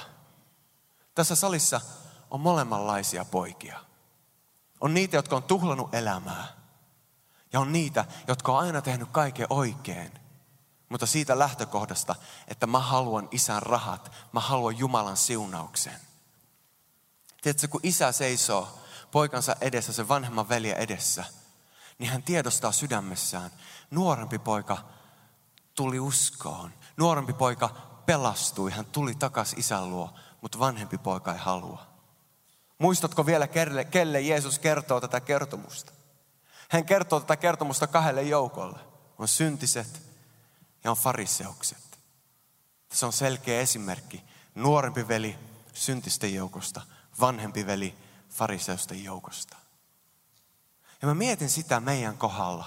Tässä 1.15 1.35
salissa 1.35 1.81
on 2.31 2.41
molemmanlaisia 2.41 3.25
poikia. 3.25 3.79
On 4.81 4.95
niitä, 4.95 5.17
jotka 5.17 5.37
on 5.37 5.43
tuhlannut 5.43 5.95
elämää 5.95 6.56
ja 7.53 7.61
on 7.61 7.73
niitä, 7.73 8.05
jotka 8.29 8.53
on 8.53 8.59
aina 8.59 8.83
tehnyt 8.83 9.09
kaiken 9.13 9.47
oikein. 9.51 10.13
Mutta 10.89 11.07
siitä 11.07 11.39
lähtökohdasta, 11.39 12.15
että 12.49 12.67
mä 12.67 12.81
haluan 12.81 13.29
isän 13.31 13.63
rahat, 13.63 14.13
mä 14.33 14.41
haluan 14.41 14.79
Jumalan 14.79 15.17
siunauksen. 15.17 16.01
Tiedätkö, 17.43 17.69
kun 17.69 17.81
isä 17.83 18.13
seisoo 18.13 18.79
poikansa 19.11 19.57
edessä, 19.61 19.93
sen 19.93 20.09
vanhemman 20.09 20.49
veljen 20.49 20.77
edessä, 20.77 21.25
niin 21.99 22.11
hän 22.11 22.23
tiedostaa 22.23 22.73
sydämessään, 22.73 23.51
nuorempi 23.91 24.39
poika 24.39 24.79
tuli 25.75 26.01
uskoon. 26.01 26.73
Nuorempi 26.97 27.33
poika 27.33 27.69
pelastui, 28.07 28.71
hän 28.71 28.85
tuli 28.85 29.15
takaisin 29.15 29.61
isän 29.61 29.91
luo, 29.91 30.15
mutta 30.41 30.59
vanhempi 30.59 30.99
poika 30.99 31.33
ei 31.33 31.39
halua. 31.39 31.87
Muistatko 32.79 33.27
vielä, 33.27 33.47
kelle, 33.47 33.85
kelle 33.85 34.21
Jeesus 34.21 34.59
kertoo 34.59 35.01
tätä 35.01 35.21
kertomusta? 35.21 35.93
Hän 36.69 36.85
kertoo 36.85 37.21
tätä 37.21 37.37
kertomusta 37.37 37.87
kahdelle 37.87 38.23
joukolle. 38.23 38.79
On 39.19 39.29
syntiset 39.29 40.03
ja 40.85 40.91
on 40.91 40.97
fariseukset. 40.97 41.99
Se 42.93 43.07
on 43.07 43.13
selkeä 43.13 43.61
esimerkki. 43.61 44.25
Nuorempi 44.55 45.09
veli 45.09 45.39
syntisten 45.73 46.35
joukosta, 46.35 46.83
vanhempi 47.21 47.67
veli 47.67 47.95
fariseusten 48.31 49.05
joukosta. 49.05 49.57
Ja 51.03 51.09
mä 51.09 51.15
mietin 51.15 51.51
sitä 51.51 51.81
meidän 51.81 52.19
kohdalla, 52.19 52.65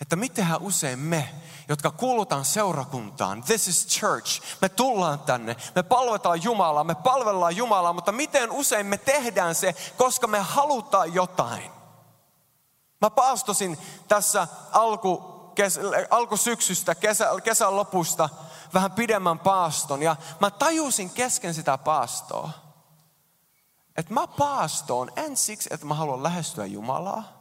että 0.00 0.16
mitenhän 0.16 0.60
usein 0.60 0.98
me, 0.98 1.34
jotka 1.68 1.90
kuulutaan 1.90 2.44
seurakuntaan, 2.44 3.42
this 3.42 3.68
is 3.68 3.86
church, 3.86 4.42
me 4.60 4.68
tullaan 4.68 5.20
tänne, 5.20 5.56
me 5.74 5.82
palvetaan 5.82 6.42
Jumalaa, 6.42 6.84
me 6.84 6.94
palvellaan 6.94 7.56
Jumalaa, 7.56 7.92
mutta 7.92 8.12
miten 8.12 8.50
usein 8.50 8.86
me 8.86 8.98
tehdään 8.98 9.54
se, 9.54 9.74
koska 9.96 10.26
me 10.26 10.38
halutaan 10.38 11.14
jotain. 11.14 11.77
Mä 13.00 13.10
paastosin 13.10 13.78
tässä 14.08 14.48
alku, 14.72 15.18
kes, 15.54 15.80
alkusyksystä, 16.10 16.94
kesä, 16.94 17.28
kesän 17.44 17.76
lopusta 17.76 18.28
vähän 18.74 18.92
pidemmän 18.92 19.38
paaston 19.38 20.02
ja 20.02 20.16
mä 20.40 20.50
tajusin 20.50 21.10
kesken 21.10 21.54
sitä 21.54 21.78
paastoa, 21.78 22.50
että 23.96 24.14
mä 24.14 24.26
paastoon 24.26 25.10
en 25.16 25.36
siksi, 25.36 25.68
että 25.72 25.86
mä 25.86 25.94
haluan 25.94 26.22
lähestyä 26.22 26.66
Jumalaa, 26.66 27.38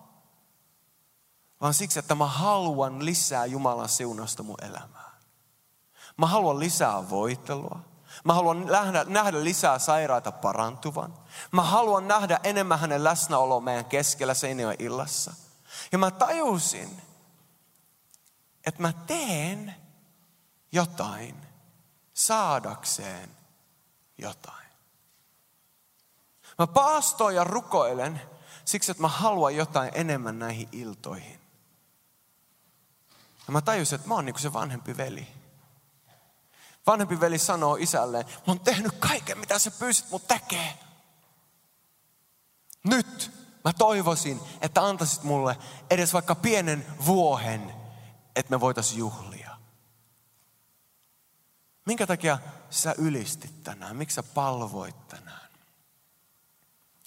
vaan 1.62 1.74
siksi, 1.74 2.00
että 2.00 2.16
mä 2.16 2.26
haluan 2.26 3.06
lisää 3.06 3.46
Jumalan 3.46 3.90
siunasta 3.90 4.44
mun 4.44 4.64
elämään. 4.64 5.12
Mä 6.18 6.26
haluan 6.28 6.60
lisää 6.60 7.10
voitelua. 7.10 7.80
Mä 8.24 8.34
haluan 8.34 8.66
nähdä, 8.66 9.04
nähdä 9.04 9.44
lisää 9.44 9.80
sairaita 9.80 10.32
parantuvan. 10.32 11.14
Mä 11.52 11.62
haluan 11.62 12.08
nähdä 12.08 12.40
enemmän 12.44 12.80
hänen 12.80 13.04
läsnäoloa 13.04 13.60
meidän 13.60 13.86
keskellä 13.86 14.34
seinäjoen 14.34 14.76
illassa. 14.80 15.34
Ja 15.92 15.98
mä 15.98 16.12
tajusin, 16.12 17.02
että 18.66 18.82
mä 18.82 18.94
teen 18.94 19.76
jotain 20.72 21.48
saadakseen 22.14 23.38
jotain. 24.18 24.68
Mä 26.60 26.68
paastoin 26.68 27.36
ja 27.36 27.44
rukoilen 27.44 28.22
siksi, 28.66 28.92
että 28.92 29.02
mä 29.02 29.08
haluan 29.08 29.56
jotain 29.56 29.92
enemmän 29.94 30.40
näihin 30.40 30.70
iltoihin. 30.72 31.42
Ja 33.48 33.52
mä 33.54 33.62
tajusin, 33.62 33.96
että 33.96 34.08
mä 34.08 34.14
oon 34.14 34.26
niin 34.26 34.40
se 34.40 34.54
vanhempi 34.54 34.98
veli. 34.98 35.28
Vanhempi 36.88 37.20
veli 37.20 37.38
sanoo 37.38 37.76
isälleen, 37.76 38.26
mä 38.26 38.44
oon 38.48 38.60
tehnyt 38.60 38.92
kaiken, 39.00 39.38
mitä 39.38 39.60
sä 39.60 39.72
pyysit 39.72 40.12
mut 40.12 40.28
tekee. 40.28 40.80
Nyt 42.84 43.37
mä 43.68 43.74
toivoisin, 43.74 44.40
että 44.62 44.86
antaisit 44.86 45.24
mulle 45.24 45.58
edes 45.90 46.14
vaikka 46.14 46.36
pienen 46.36 46.86
vuohen, 47.06 47.74
että 48.36 48.56
me 48.56 48.60
voitaisiin 48.60 49.00
juhlia. 49.00 49.58
Minkä 51.86 52.08
takia 52.08 52.40
sä 52.70 52.96
ylistit 52.98 53.64
tänään? 53.64 53.96
Miksi 53.96 54.16
sä 54.16 54.24
palvoit 54.24 55.08
tänään? 55.08 55.50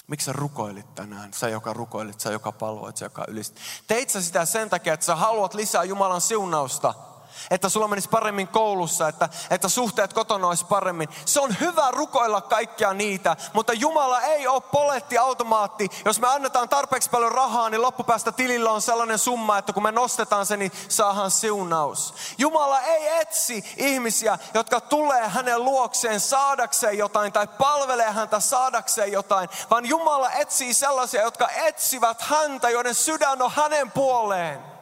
Miksi 0.07 0.25
sä 0.25 0.33
rukoilit 0.33 0.95
tänään? 0.95 1.35
Sä, 1.35 1.49
joka 1.49 1.73
rukoilit, 1.73 2.21
sä, 2.21 2.31
joka 2.31 2.53
palvoit, 2.53 2.97
sä, 2.97 3.05
joka 3.05 3.25
ylistit. 3.29 3.63
Teit 3.87 4.11
sä 4.11 4.23
sitä 4.23 4.45
sen 4.45 4.71
takia, 4.71 4.95
että 4.95 5.07
sä 5.07 5.17
haluat 5.17 5.55
lisää 5.55 5.85
Jumalan 5.85 6.21
siunausta– 6.21 6.95
että 7.51 7.69
sulla 7.69 7.89
menisi 7.89 8.09
paremmin 8.09 8.49
koulussa, 8.49 9.09
että, 9.09 9.29
että 9.51 9.69
suhteet 9.69 10.13
kotona 10.13 10.47
olisi 10.47 10.65
paremmin. 10.67 11.09
Se 11.25 11.41
on 11.41 11.57
hyvä 11.61 11.91
rukoilla 11.91 12.41
kaikkia 12.41 12.93
niitä, 12.93 13.37
mutta 13.53 13.73
Jumala 13.73 14.21
ei 14.21 14.47
ole 14.47 14.61
poletti 14.61 15.19
automaatti. 15.19 15.89
Jos 16.05 16.21
me 16.21 16.29
annetaan 16.29 16.69
tarpeeksi 16.69 17.11
paljon 17.11 17.33
rahaa, 17.33 17.71
niin 17.71 17.83
loppupäästä 17.83 18.33
tilillä 18.33 18.71
on 18.71 18.83
sellainen 18.83 19.19
summa, 19.19 19.59
että 19.59 19.73
kun 19.73 19.83
me 19.83 19.93
nostetaan 19.93 20.47
se, 20.47 20.57
niin 20.57 20.73
saadaan 20.89 21.31
siunaus. 21.31 22.15
Jumala 22.39 22.81
ei 22.81 23.21
etsi 23.21 23.65
ihmisiä, 23.77 24.39
jotka 24.55 24.81
tulee 24.81 25.29
hänen 25.29 25.65
luokseen 25.65 26.21
saadakseen 26.21 26.99
jotain 26.99 27.33
tai 27.33 27.47
palvelee 27.47 28.11
häntä 28.11 28.41
saadakseen 28.41 29.13
jotain, 29.13 29.49
vaan 29.71 29.87
Jumala 29.87 30.31
etsii 30.31 30.75
sellaisia, 30.75 31.23
jotka 31.23 31.49
etsivät 31.49 32.23
häntä, 32.23 32.71
joiden 32.71 32.95
sydän 32.95 33.43
on 33.43 33.51
hänen 33.51 33.91
puoleen. 33.91 34.80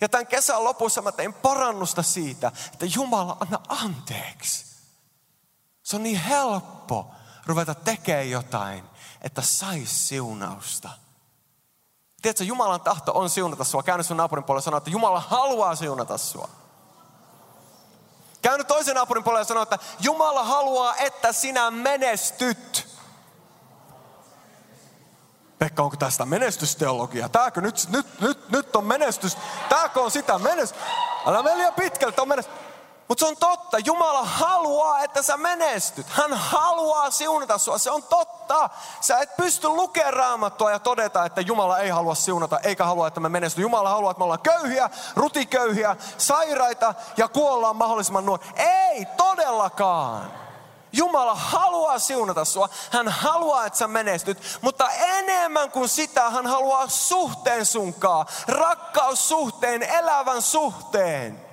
Ja 0.00 0.08
tämän 0.08 0.26
kesän 0.26 0.64
lopussa 0.64 1.02
mä 1.02 1.12
tein 1.12 1.32
parannusta 1.32 2.02
siitä, 2.02 2.52
että 2.72 2.86
Jumala 2.86 3.36
anna 3.40 3.58
anteeksi. 3.68 4.64
Se 5.82 5.96
on 5.96 6.02
niin 6.02 6.20
helppo 6.20 7.10
ruveta 7.46 7.74
tekemään 7.74 8.30
jotain, 8.30 8.84
että 9.22 9.42
sais 9.42 10.08
siunausta. 10.08 10.90
Tiedätkö, 12.22 12.44
Jumalan 12.44 12.80
tahto 12.80 13.12
on 13.14 13.30
siunata 13.30 13.64
sua. 13.64 13.82
Käänny 13.82 14.04
sun 14.04 14.16
naapurin 14.16 14.44
puolelle 14.44 14.60
ja 14.60 14.64
sano, 14.64 14.76
että 14.76 14.90
Jumala 14.90 15.20
haluaa 15.20 15.74
siunata 15.74 16.18
sua. 16.18 16.48
Käänny 18.42 18.64
toisen 18.64 18.94
naapurin 18.94 19.24
puolelle 19.24 19.40
ja 19.40 19.44
sano, 19.44 19.62
että 19.62 19.78
Jumala 20.00 20.44
haluaa, 20.44 20.96
että 20.96 21.32
sinä 21.32 21.70
menestyt. 21.70 22.83
Pekka, 25.58 25.82
onko 25.82 25.96
tästä 25.96 26.26
menestysteologia? 26.26 27.28
Tääkö 27.28 27.60
nyt, 27.60 27.86
nyt, 27.88 28.20
nyt, 28.20 28.50
nyt 28.50 28.76
on 28.76 28.84
menestys? 28.84 29.38
Tääkö 29.68 30.00
on 30.00 30.10
sitä 30.10 30.38
menestys? 30.38 30.82
Älä 31.26 31.42
mene 31.42 31.56
liian 31.58 31.74
pitkältä, 31.74 32.22
on 32.22 32.28
menestys. 32.28 32.54
Mutta 33.08 33.20
se 33.24 33.28
on 33.30 33.36
totta, 33.36 33.78
Jumala 33.78 34.24
haluaa, 34.24 35.00
että 35.00 35.22
sä 35.22 35.36
menestyt. 35.36 36.06
Hän 36.08 36.32
haluaa 36.32 37.10
siunata 37.10 37.58
sua, 37.58 37.78
se 37.78 37.90
on 37.90 38.02
totta. 38.02 38.70
Sä 39.00 39.18
et 39.18 39.36
pysty 39.36 39.68
lukemaan 39.68 40.14
raamattua 40.14 40.70
ja 40.70 40.78
todeta, 40.78 41.24
että 41.24 41.40
Jumala 41.40 41.78
ei 41.78 41.90
halua 41.90 42.14
siunata, 42.14 42.58
eikä 42.58 42.84
halua, 42.84 43.06
että 43.06 43.20
me 43.20 43.28
menesty. 43.28 43.60
Jumala 43.60 43.88
haluaa, 43.88 44.10
että 44.10 44.18
me 44.18 44.24
ollaan 44.24 44.40
köyhiä, 44.40 44.90
rutiköyhiä, 45.16 45.96
sairaita 46.18 46.94
ja 47.16 47.28
kuollaan 47.28 47.76
mahdollisimman 47.76 48.26
nuori. 48.26 48.46
Ei 48.56 49.06
todellakaan. 49.16 50.43
Jumala 50.96 51.34
haluaa 51.34 51.98
siunata 51.98 52.44
sua. 52.44 52.68
Hän 52.90 53.08
haluaa, 53.08 53.66
että 53.66 53.78
sä 53.78 53.88
menestyt. 53.88 54.58
Mutta 54.60 54.90
enemmän 54.90 55.70
kuin 55.70 55.88
sitä 55.88 56.30
hän 56.30 56.46
haluaa 56.46 56.88
suhteen 56.88 57.66
sunkaa. 57.66 58.26
Rakkaussuhteen, 58.48 59.82
elävän 59.82 60.42
suhteen. 60.42 61.44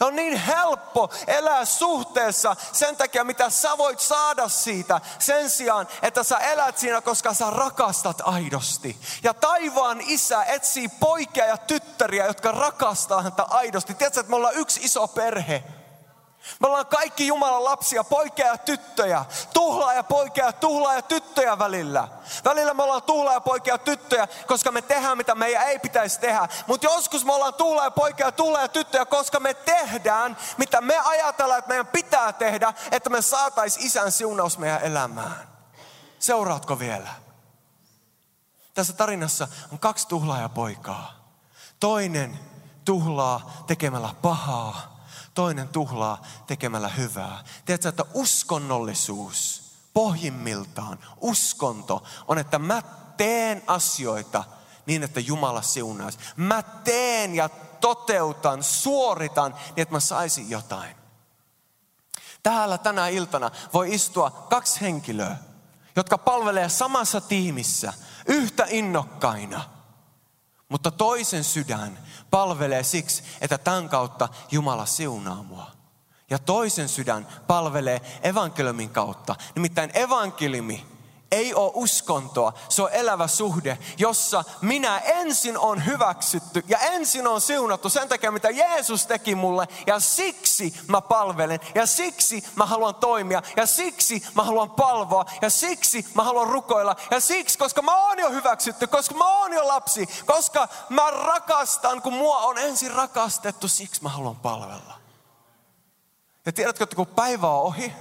Ja 0.00 0.06
on 0.06 0.16
niin 0.16 0.36
helppo 0.36 1.10
elää 1.26 1.64
suhteessa 1.64 2.56
sen 2.72 2.96
takia, 2.96 3.24
mitä 3.24 3.50
sä 3.50 3.78
voit 3.78 4.00
saada 4.00 4.48
siitä. 4.48 5.00
Sen 5.18 5.50
sijaan, 5.50 5.88
että 6.02 6.22
sä 6.22 6.38
elät 6.38 6.78
siinä, 6.78 7.00
koska 7.00 7.34
sä 7.34 7.50
rakastat 7.50 8.22
aidosti. 8.24 9.00
Ja 9.22 9.34
taivaan 9.34 10.00
isä 10.00 10.44
etsii 10.44 10.88
poikia 10.88 11.46
ja 11.46 11.56
tyttäriä, 11.56 12.26
jotka 12.26 12.52
rakastaa 12.52 13.22
häntä 13.22 13.42
aidosti. 13.42 13.94
Tiedätkö, 13.94 14.20
että 14.20 14.30
me 14.30 14.36
ollaan 14.36 14.56
yksi 14.56 14.80
iso 14.82 15.08
perhe. 15.08 15.64
Me 16.60 16.66
ollaan 16.66 16.86
kaikki 16.86 17.26
Jumalan 17.26 17.64
lapsia, 17.64 18.04
poikia 18.04 18.46
ja 18.46 18.58
tyttöjä. 18.58 19.24
Tuhlaa 19.52 19.94
ja 19.94 20.04
poikia, 20.04 20.52
tuhlaa 20.52 20.94
ja 20.94 21.02
tyttöjä 21.02 21.58
välillä. 21.58 22.08
Välillä 22.44 22.74
me 22.74 22.82
ollaan 22.82 23.02
tuhlaa 23.02 23.34
ja 23.34 23.40
poikia 23.40 23.74
ja 23.74 23.78
tyttöjä, 23.78 24.28
koska 24.46 24.72
me 24.72 24.82
tehdään 24.82 25.16
mitä 25.16 25.34
meidän 25.34 25.68
ei 25.68 25.78
pitäisi 25.78 26.20
tehdä. 26.20 26.48
Mutta 26.66 26.86
joskus 26.86 27.24
me 27.24 27.32
ollaan 27.32 27.54
tuhlaa 27.54 27.84
ja 27.84 27.90
poikia, 27.90 28.32
tuhlaa 28.32 28.62
ja 28.62 28.68
tyttöjä, 28.68 29.06
koska 29.06 29.40
me 29.40 29.54
tehdään 29.54 30.36
mitä 30.56 30.80
me 30.80 30.98
ajatellaan, 30.98 31.58
että 31.58 31.68
meidän 31.68 31.86
pitää 31.86 32.32
tehdä, 32.32 32.72
että 32.90 33.10
me 33.10 33.22
saatais 33.22 33.76
isän 33.76 34.12
siunaus 34.12 34.58
meidän 34.58 34.82
elämään. 34.82 35.48
Seuraatko 36.18 36.78
vielä? 36.78 37.10
Tässä 38.74 38.92
tarinassa 38.92 39.48
on 39.72 39.78
kaksi 39.78 40.08
tuhlaa 40.08 40.40
ja 40.40 40.48
poikaa. 40.48 41.14
Toinen 41.80 42.38
tuhlaa 42.84 43.50
tekemällä 43.66 44.14
pahaa 44.22 44.93
toinen 45.34 45.68
tuhlaa 45.68 46.22
tekemällä 46.46 46.88
hyvää. 46.88 47.44
Tiedätkö, 47.64 47.88
että 47.88 48.04
uskonnollisuus 48.14 49.62
pohjimmiltaan, 49.94 50.98
uskonto 51.20 52.04
on, 52.28 52.38
että 52.38 52.58
mä 52.58 52.82
teen 53.16 53.62
asioita 53.66 54.44
niin, 54.86 55.02
että 55.02 55.20
Jumala 55.20 55.62
siunaisi. 55.62 56.18
Mä 56.36 56.62
teen 56.62 57.34
ja 57.34 57.48
toteutan, 57.80 58.62
suoritan 58.62 59.52
niin, 59.52 59.82
että 59.82 59.94
mä 59.94 60.00
saisin 60.00 60.50
jotain. 60.50 60.96
Täällä 62.42 62.78
tänä 62.78 63.08
iltana 63.08 63.50
voi 63.72 63.94
istua 63.94 64.30
kaksi 64.30 64.80
henkilöä, 64.80 65.36
jotka 65.96 66.18
palvelee 66.18 66.68
samassa 66.68 67.20
tiimissä 67.20 67.92
yhtä 68.26 68.66
innokkaina, 68.68 69.64
mutta 70.74 70.90
toisen 70.90 71.44
sydän 71.44 71.98
palvelee 72.30 72.82
siksi, 72.82 73.22
että 73.40 73.58
tämän 73.58 73.88
kautta 73.88 74.28
Jumala 74.50 74.86
siunaa 74.86 75.42
mua. 75.42 75.70
Ja 76.30 76.38
toisen 76.38 76.88
sydän 76.88 77.26
palvelee 77.46 78.00
evankeliumin 78.22 78.90
kautta. 78.90 79.36
Nimittäin 79.54 79.90
evankeliumi 79.94 80.86
ei 81.30 81.54
ole 81.54 81.72
uskontoa, 81.74 82.52
se 82.68 82.82
on 82.82 82.92
elävä 82.92 83.26
suhde, 83.26 83.78
jossa 83.98 84.44
minä 84.60 84.98
ensin 84.98 85.58
on 85.58 85.86
hyväksytty 85.86 86.64
ja 86.68 86.78
ensin 86.78 87.26
on 87.26 87.40
siunattu 87.40 87.88
sen 87.88 88.08
takia, 88.08 88.30
mitä 88.30 88.50
Jeesus 88.50 89.06
teki 89.06 89.34
mulle. 89.34 89.68
Ja 89.86 90.00
siksi 90.00 90.74
mä 90.88 91.00
palvelen 91.00 91.60
ja 91.74 91.86
siksi 91.86 92.44
mä 92.56 92.66
haluan 92.66 92.94
toimia 92.94 93.42
ja 93.56 93.66
siksi 93.66 94.22
mä 94.34 94.42
haluan 94.42 94.70
palvoa 94.70 95.24
ja 95.42 95.50
siksi 95.50 96.06
mä 96.14 96.22
haluan 96.24 96.48
rukoilla 96.48 96.96
ja 97.10 97.20
siksi, 97.20 97.58
koska 97.58 97.82
mä 97.82 97.96
oon 97.96 98.18
jo 98.18 98.30
hyväksytty, 98.30 98.86
koska 98.86 99.14
mä 99.14 99.40
oon 99.40 99.52
jo 99.52 99.68
lapsi, 99.68 100.08
koska 100.26 100.68
mä 100.88 101.10
rakastan, 101.10 102.02
kun 102.02 102.12
mua 102.12 102.38
on 102.38 102.58
ensin 102.58 102.90
rakastettu, 102.90 103.68
siksi 103.68 104.02
mä 104.02 104.08
haluan 104.08 104.36
palvella. 104.36 104.94
Ja 106.46 106.52
tiedätkö, 106.52 106.84
että 106.84 106.96
kun 106.96 107.06
päivä 107.06 107.48
on 107.48 107.62
ohi, 107.62 107.92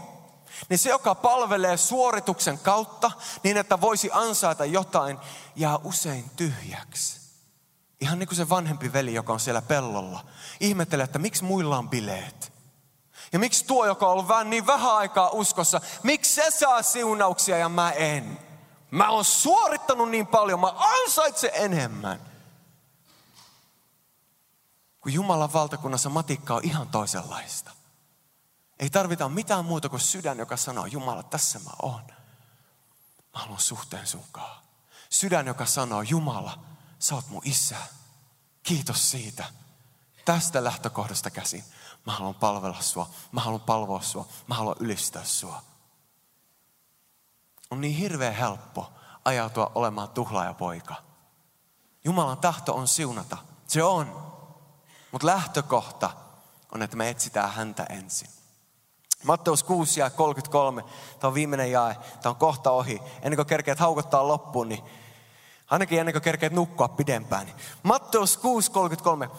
niin 0.69 0.77
se, 0.77 0.89
joka 0.89 1.15
palvelee 1.15 1.77
suorituksen 1.77 2.59
kautta 2.59 3.11
niin, 3.43 3.57
että 3.57 3.81
voisi 3.81 4.09
ansaita 4.13 4.65
jotain, 4.65 5.19
jää 5.55 5.77
usein 5.77 6.31
tyhjäksi. 6.35 7.19
Ihan 8.01 8.19
niin 8.19 8.27
kuin 8.27 8.37
se 8.37 8.49
vanhempi 8.49 8.93
veli, 8.93 9.13
joka 9.13 9.33
on 9.33 9.39
siellä 9.39 9.61
pellolla. 9.61 10.25
Ihmettelee, 10.59 11.03
että 11.03 11.19
miksi 11.19 11.43
muilla 11.43 11.77
on 11.77 11.89
bileet. 11.89 12.53
Ja 13.33 13.39
miksi 13.39 13.65
tuo, 13.65 13.85
joka 13.85 14.05
on 14.05 14.11
ollut 14.11 14.27
vähän 14.27 14.49
niin 14.49 14.67
vähän 14.67 14.95
aikaa 14.95 15.29
uskossa, 15.29 15.81
miksi 16.03 16.35
se 16.35 16.51
saa 16.51 16.81
siunauksia 16.81 17.57
ja 17.57 17.69
mä 17.69 17.91
en? 17.91 18.39
Mä 18.91 19.09
oon 19.09 19.25
suorittanut 19.25 20.09
niin 20.09 20.27
paljon, 20.27 20.59
mä 20.59 20.73
ansaitsen 20.77 21.51
enemmän. 21.53 22.19
Kun 25.01 25.13
Jumalan 25.13 25.53
valtakunnassa 25.53 26.09
matikka 26.09 26.55
on 26.55 26.63
ihan 26.63 26.87
toisenlaista. 26.87 27.71
Ei 28.83 28.89
tarvita 28.89 29.29
mitään 29.29 29.65
muuta 29.65 29.89
kuin 29.89 29.99
sydän, 29.99 30.37
joka 30.37 30.57
sanoo, 30.57 30.85
Jumala, 30.85 31.23
tässä 31.23 31.59
mä 31.59 31.69
oon. 31.81 32.01
Mä 33.33 33.39
haluan 33.39 33.59
suhteen 33.59 34.07
sunkaan. 34.07 34.63
Sydän, 35.09 35.47
joka 35.47 35.65
sanoo, 35.65 36.01
Jumala, 36.01 36.59
sä 36.99 37.15
oot 37.15 37.29
mun 37.29 37.41
isä. 37.45 37.77
Kiitos 38.63 39.11
siitä. 39.11 39.45
Tästä 40.25 40.63
lähtökohdasta 40.63 41.29
käsin. 41.29 41.63
Mä 42.05 42.13
haluan 42.13 42.35
palvella 42.35 42.81
sua. 42.81 43.09
Mä 43.31 43.41
haluan 43.41 43.61
palvoa 43.61 44.01
sua. 44.01 44.27
Mä 44.47 44.55
haluan 44.55 44.75
ylistää 44.79 45.23
sua. 45.23 45.61
On 47.71 47.81
niin 47.81 47.95
hirveän 47.97 48.35
helppo 48.35 48.93
ajautua 49.25 49.71
olemaan 49.75 50.09
tuhlaajapoika. 50.09 50.95
Jumalan 52.03 52.37
tahto 52.37 52.75
on 52.75 52.87
siunata. 52.87 53.37
Se 53.67 53.83
on. 53.83 54.33
Mutta 55.11 55.27
lähtökohta 55.27 56.09
on, 56.71 56.81
että 56.81 56.97
me 56.97 57.09
etsitään 57.09 57.53
häntä 57.53 57.83
ensin. 57.83 58.42
Matteus 59.23 59.63
6 59.63 59.99
ja 59.99 60.09
33, 60.09 60.83
tämä 61.19 61.27
on 61.27 61.33
viimeinen 61.33 61.71
jae, 61.71 61.97
tämä 62.21 62.31
on 62.31 62.35
kohta 62.35 62.71
ohi. 62.71 63.01
Ennen 63.21 63.35
kuin 63.35 63.45
kerkeät 63.45 63.79
haukottaa 63.79 64.27
loppuun, 64.27 64.69
niin 64.69 64.83
ainakin 65.69 65.99
ennen 65.99 66.13
kuin 66.13 66.21
kerkeät 66.21 66.53
nukkua 66.53 66.87
pidempään. 66.87 67.45
Niin 67.45 67.55
Matteus 67.83 68.37
6, 68.37 68.71
33. 68.71 69.29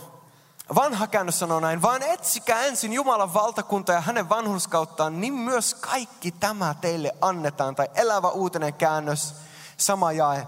Vanha 0.75 1.07
käännös 1.07 1.39
sanoo 1.39 1.61
näin, 1.61 1.83
vaan 1.83 2.03
etsikää 2.03 2.65
ensin 2.65 2.93
Jumalan 2.93 3.35
valtakunta 3.35 3.93
ja 3.93 4.01
hänen 4.01 4.29
vanhurskauttaan, 4.29 5.21
niin 5.21 5.35
myös 5.35 5.75
kaikki 5.75 6.33
tämä 6.33 6.75
teille 6.81 7.13
annetaan. 7.21 7.75
Tai 7.75 7.89
elävä 7.95 8.29
uutinen 8.29 8.75
käännös, 8.75 9.35
sama 9.77 10.13
jae. 10.13 10.47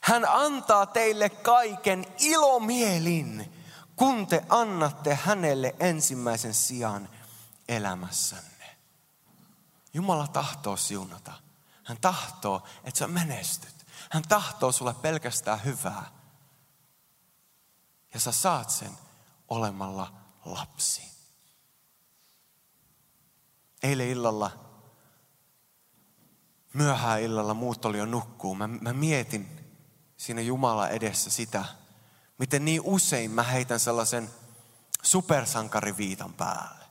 Hän 0.00 0.28
antaa 0.28 0.86
teille 0.86 1.28
kaiken 1.28 2.06
ilomielin, 2.18 3.52
kun 3.96 4.26
te 4.26 4.44
annatte 4.48 5.18
hänelle 5.22 5.74
ensimmäisen 5.80 6.54
sijaan 6.54 7.08
elämässänne. 7.68 8.76
Jumala 9.94 10.28
tahtoo 10.28 10.76
siunata. 10.76 11.32
Hän 11.84 11.98
tahtoo, 12.00 12.66
että 12.84 12.98
sä 12.98 13.08
menestyt. 13.08 13.86
Hän 14.10 14.22
tahtoo 14.28 14.72
sulle 14.72 14.94
pelkästään 14.94 15.64
hyvää. 15.64 16.06
Ja 18.14 18.20
sä 18.20 18.32
saat 18.32 18.70
sen 18.70 18.98
olemalla 19.48 20.12
lapsi. 20.44 21.02
Eilen 23.82 24.08
illalla, 24.08 24.50
myöhään 26.72 27.22
illalla, 27.22 27.54
muut 27.54 27.84
oli 27.84 27.98
jo 27.98 28.06
nukkuu. 28.06 28.54
Mä, 28.54 28.68
mä 28.68 28.92
mietin 28.92 29.64
siinä 30.16 30.40
Jumala 30.40 30.88
edessä 30.88 31.30
sitä, 31.30 31.64
miten 32.38 32.64
niin 32.64 32.80
usein 32.84 33.30
mä 33.30 33.42
heitän 33.42 33.80
sellaisen 33.80 34.30
supersankariviitan 35.02 36.32
päälle. 36.32 36.83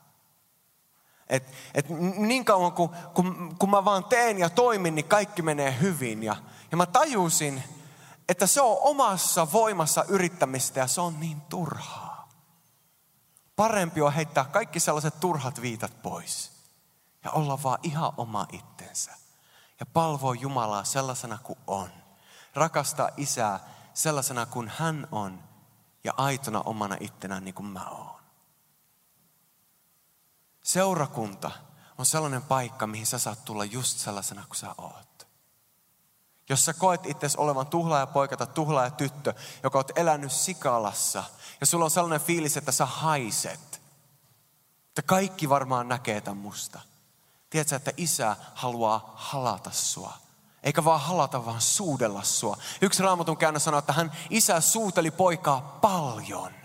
Et, 1.34 1.52
et 1.74 1.90
niin 2.18 2.46
kauan 2.46 2.72
kun, 2.72 2.90
kun, 3.14 3.56
kun 3.60 3.70
mä 3.70 3.86
vaan 3.86 4.06
teen 4.06 4.40
ja 4.40 4.50
toimin, 4.50 4.96
niin 4.96 5.08
kaikki 5.08 5.42
menee 5.42 5.78
hyvin. 5.82 6.24
Ja, 6.24 6.36
ja 6.72 6.78
mä 6.78 6.86
tajusin, 6.86 7.64
että 8.30 8.48
se 8.48 8.62
on 8.62 8.78
omassa 8.82 9.52
voimassa 9.52 10.06
yrittämistä 10.08 10.80
ja 10.80 10.88
se 10.88 11.02
on 11.02 11.20
niin 11.20 11.42
turhaa. 11.42 12.30
Parempi 13.56 14.02
on 14.02 14.14
heittää 14.14 14.46
kaikki 14.46 14.80
sellaiset 14.80 15.20
turhat 15.20 15.62
viitat 15.62 16.02
pois 16.02 16.52
ja 17.24 17.32
olla 17.32 17.64
vaan 17.64 17.80
ihan 17.84 18.12
oma 18.18 18.46
itsensä. 18.52 19.12
Ja 19.80 19.86
palvoa 19.86 20.36
Jumalaa 20.36 20.84
sellaisena 20.84 21.38
kuin 21.44 21.60
on. 21.68 21.90
Rakastaa 22.56 23.10
isää 23.18 23.60
sellaisena 23.94 24.46
kuin 24.46 24.72
hän 24.78 25.08
on 25.12 25.44
ja 26.04 26.14
aitona 26.18 26.62
omana 26.62 26.98
ittenään 27.00 27.46
niin 27.46 27.56
kuin 27.56 27.68
mä 27.68 27.90
oon. 27.90 28.23
Seurakunta 30.64 31.52
on 31.98 32.06
sellainen 32.06 32.42
paikka, 32.42 32.88
mihin 32.88 33.06
sä 33.06 33.20
saat 33.20 33.46
tulla 33.46 33.66
just 33.66 33.98
sellaisena 33.98 34.44
kuin 34.48 34.58
sä 34.58 34.76
oot. 34.78 35.28
Jos 36.50 36.66
sä 36.66 36.74
koet 36.74 37.06
itse 37.06 37.28
olevan 37.38 37.68
tuhlaaja 37.68 38.08
poika 38.08 38.38
tai 38.38 38.48
tuhlaaja 38.48 38.92
tyttö, 38.92 39.34
joka 39.64 39.80
oot 39.80 39.92
elänyt 39.98 40.32
sikalassa, 40.32 41.24
ja 41.62 41.66
sulla 41.66 41.86
on 41.86 41.92
sellainen 41.92 42.28
fiilis, 42.28 42.58
että 42.58 42.72
sä 42.72 42.86
haiset, 42.86 43.82
että 44.88 45.02
kaikki 45.02 45.50
varmaan 45.50 45.88
näkee 45.88 46.22
tämän 46.22 46.38
musta. 46.38 46.80
Tiedätkö, 47.50 47.76
että 47.76 47.92
isä 47.98 48.36
haluaa 48.54 49.14
halata 49.16 49.72
sua. 49.72 50.14
Eikä 50.64 50.86
vaan 50.86 51.02
halata, 51.02 51.46
vaan 51.46 51.62
suudella 51.62 52.24
sua. 52.24 52.58
Yksi 52.82 53.04
raamatun 53.04 53.38
käännös 53.38 53.64
sanoo, 53.64 53.80
että 53.80 53.94
hän 53.94 54.12
isä 54.30 54.62
suuteli 54.62 55.12
poikaa 55.12 55.78
paljon. 55.82 56.63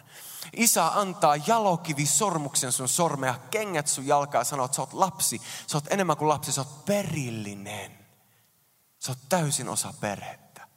Isä 0.56 0.86
antaa 0.86 1.36
jalokivi 1.36 2.06
sormuksen 2.06 2.72
sun 2.72 2.88
sormea, 2.88 3.34
kengät 3.50 3.86
sun 3.86 4.06
jalkaa 4.06 4.40
ja 4.40 4.44
sanoo, 4.44 4.64
että 4.64 4.76
sä 4.76 4.82
oot 4.82 4.92
lapsi. 4.92 5.42
Sä 5.66 5.76
oot 5.76 5.86
enemmän 5.90 6.16
kuin 6.16 6.28
lapsi, 6.28 6.52
sä 6.52 6.60
oot 6.60 6.84
perillinen. 6.84 7.98
Sä 8.98 9.12
oot 9.12 9.18
täysin 9.28 9.68
osa 9.68 9.94
perhettä. 10.00 10.68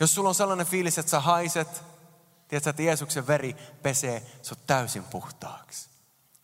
Jos 0.00 0.14
sulla 0.14 0.28
on 0.28 0.34
sellainen 0.34 0.66
fiilis, 0.66 0.98
että 0.98 1.10
sä 1.10 1.20
haiset, 1.20 1.82
tiedätkö, 2.48 2.70
että 2.70 2.82
Jeesuksen 2.82 3.26
veri 3.26 3.56
pesee 3.82 4.26
sut 4.42 4.66
täysin 4.66 5.04
puhtaaksi. 5.04 5.88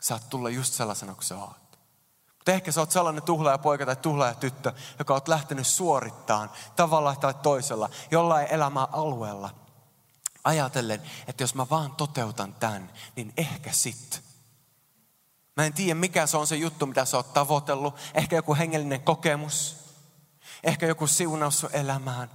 Saat 0.02 0.28
tulla 0.30 0.50
just 0.50 0.74
sellaisena 0.74 1.14
kuin 1.14 1.24
sä 1.24 1.36
oot. 1.36 1.78
Mutta 2.38 2.52
ehkä 2.52 2.72
sä 2.72 2.80
oot 2.80 2.90
sellainen 2.90 3.22
tuhlaaja 3.22 3.58
poika 3.58 3.86
tai 3.86 3.96
tuhlaaja 3.96 4.34
tyttö, 4.34 4.72
joka 4.98 5.14
oot 5.14 5.28
lähtenyt 5.28 5.66
suorittaan 5.66 6.50
tavalla 6.76 7.16
tai 7.16 7.34
toisella, 7.34 7.88
jollain 8.10 8.46
elämän 8.50 8.86
alueella. 8.92 9.50
Ajatellen, 10.44 11.02
että 11.26 11.42
jos 11.42 11.54
mä 11.54 11.66
vaan 11.70 11.92
toteutan 11.96 12.54
tämän, 12.54 12.90
niin 13.16 13.32
ehkä 13.36 13.72
sit. 13.72 14.22
Mä 15.56 15.66
en 15.66 15.72
tiedä, 15.72 15.94
mikä 15.94 16.26
se 16.26 16.36
on 16.36 16.46
se 16.46 16.56
juttu, 16.56 16.86
mitä 16.86 17.04
sä 17.04 17.16
oot 17.16 17.32
tavoitellut. 17.32 17.94
Ehkä 18.14 18.36
joku 18.36 18.54
hengellinen 18.54 19.00
kokemus. 19.00 19.76
Ehkä 20.64 20.86
joku 20.86 21.06
siunaus 21.06 21.60
sun 21.60 21.70
elämään. 21.72 22.30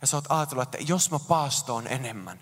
Ja 0.00 0.06
sä 0.06 0.16
oot 0.16 0.24
ajatellut, 0.28 0.62
että 0.62 0.78
jos 0.92 1.10
mä 1.10 1.18
paastoon 1.18 1.86
enemmän, 1.86 2.40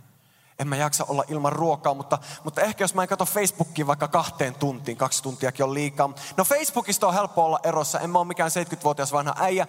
en 0.58 0.68
mä 0.68 0.76
jaksa 0.76 1.04
olla 1.04 1.24
ilman 1.28 1.52
ruokaa, 1.52 1.94
mutta, 1.94 2.18
mutta 2.44 2.60
ehkä 2.60 2.84
jos 2.84 2.94
mä 2.94 3.02
en 3.02 3.08
katso 3.08 3.24
Facebookia 3.24 3.86
vaikka 3.86 4.08
kahteen 4.08 4.54
tuntiin, 4.54 4.96
kaksi 4.96 5.22
tuntiakin 5.22 5.64
on 5.64 5.74
liikaa. 5.74 6.14
No 6.36 6.44
Facebookista 6.44 7.06
on 7.06 7.14
helppo 7.14 7.44
olla 7.44 7.60
erossa, 7.62 8.00
en 8.00 8.10
mä 8.10 8.18
ole 8.18 8.26
mikään 8.26 8.50
70-vuotias 8.50 9.12
vanha 9.12 9.34
äijä. 9.38 9.66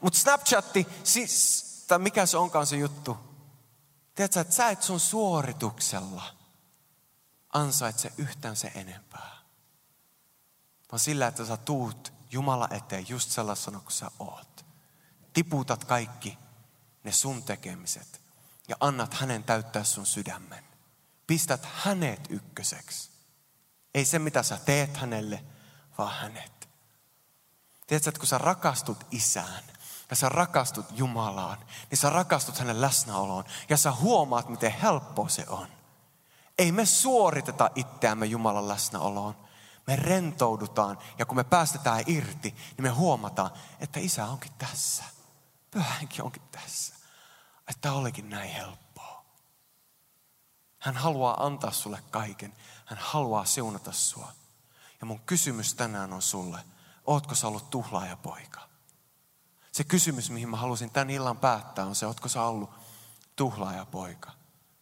Mutta 0.00 0.18
Snapchatti, 0.18 0.86
siis, 1.04 1.64
tai 1.88 1.98
mikä 1.98 2.26
se 2.26 2.36
onkaan 2.36 2.66
se 2.66 2.76
juttu. 2.76 3.35
Tiedätkö, 4.16 4.40
että 4.40 4.54
sä 4.54 4.68
et 4.68 4.82
sun 4.82 5.00
suorituksella 5.00 6.22
ansaitse 7.52 8.12
yhtään 8.16 8.56
se 8.56 8.72
enempää. 8.74 9.36
Vaan 10.92 11.00
sillä, 11.00 11.26
että 11.26 11.44
sä 11.44 11.56
tuut 11.56 12.12
Jumala 12.30 12.68
eteen 12.70 13.08
just 13.08 13.30
sellaisena 13.30 13.80
kuin 13.80 13.92
sä 13.92 14.10
oot. 14.18 14.64
Tiputat 15.32 15.84
kaikki 15.84 16.38
ne 17.04 17.12
sun 17.12 17.42
tekemiset 17.42 18.20
ja 18.68 18.76
annat 18.80 19.14
hänen 19.14 19.44
täyttää 19.44 19.84
sun 19.84 20.06
sydämen. 20.06 20.64
Pistät 21.26 21.68
hänet 21.74 22.26
ykköseksi. 22.30 23.10
Ei 23.94 24.04
se, 24.04 24.18
mitä 24.18 24.42
sä 24.42 24.58
teet 24.64 24.96
hänelle, 24.96 25.44
vaan 25.98 26.14
hänet. 26.14 26.68
Tiedätkö, 27.86 28.10
että 28.10 28.18
kun 28.18 28.26
sä 28.26 28.38
rakastut 28.38 29.06
isään 29.10 29.64
ja 30.10 30.16
sä 30.16 30.28
rakastut 30.28 30.86
Jumalaan, 30.90 31.58
niin 31.90 31.98
sä 31.98 32.10
rakastut 32.10 32.58
hänen 32.58 32.80
läsnäoloon 32.80 33.44
ja 33.68 33.76
sä 33.76 33.92
huomaat, 33.92 34.48
miten 34.48 34.72
helppo 34.72 35.28
se 35.28 35.44
on. 35.48 35.68
Ei 36.58 36.72
me 36.72 36.86
suoriteta 36.86 37.70
itseämme 37.74 38.26
Jumalan 38.26 38.68
läsnäoloon. 38.68 39.36
Me 39.86 39.96
rentoudutaan 39.96 40.98
ja 41.18 41.26
kun 41.26 41.36
me 41.36 41.44
päästetään 41.44 42.04
irti, 42.06 42.50
niin 42.50 42.82
me 42.82 42.88
huomataan, 42.88 43.50
että 43.80 44.00
isä 44.00 44.26
onkin 44.26 44.52
tässä. 44.58 45.04
Pyhänkin 45.70 46.22
onkin 46.22 46.42
tässä 46.50 46.96
että 47.68 47.92
olikin 47.92 48.30
näin 48.30 48.50
helppoa. 48.50 49.24
Hän 50.78 50.96
haluaa 50.96 51.46
antaa 51.46 51.70
sulle 51.70 52.02
kaiken. 52.10 52.52
Hän 52.84 52.98
haluaa 53.02 53.44
siunata 53.44 53.92
sua. 53.92 54.32
Ja 55.00 55.06
mun 55.06 55.20
kysymys 55.20 55.74
tänään 55.74 56.12
on 56.12 56.22
sulle, 56.22 56.64
ootko 57.06 57.34
sä 57.34 57.48
ollut 57.48 57.70
tuhlaaja 57.70 58.16
poika? 58.16 58.65
Se 59.76 59.84
kysymys, 59.84 60.30
mihin 60.30 60.48
mä 60.48 60.56
halusin 60.56 60.90
tämän 60.90 61.10
illan 61.10 61.36
päättää, 61.36 61.86
on 61.86 61.94
se, 61.94 62.06
ootko 62.06 62.28
sä 62.28 62.42
ollut 62.42 62.70
tuhlaaja 63.36 63.86
poika? 63.86 64.30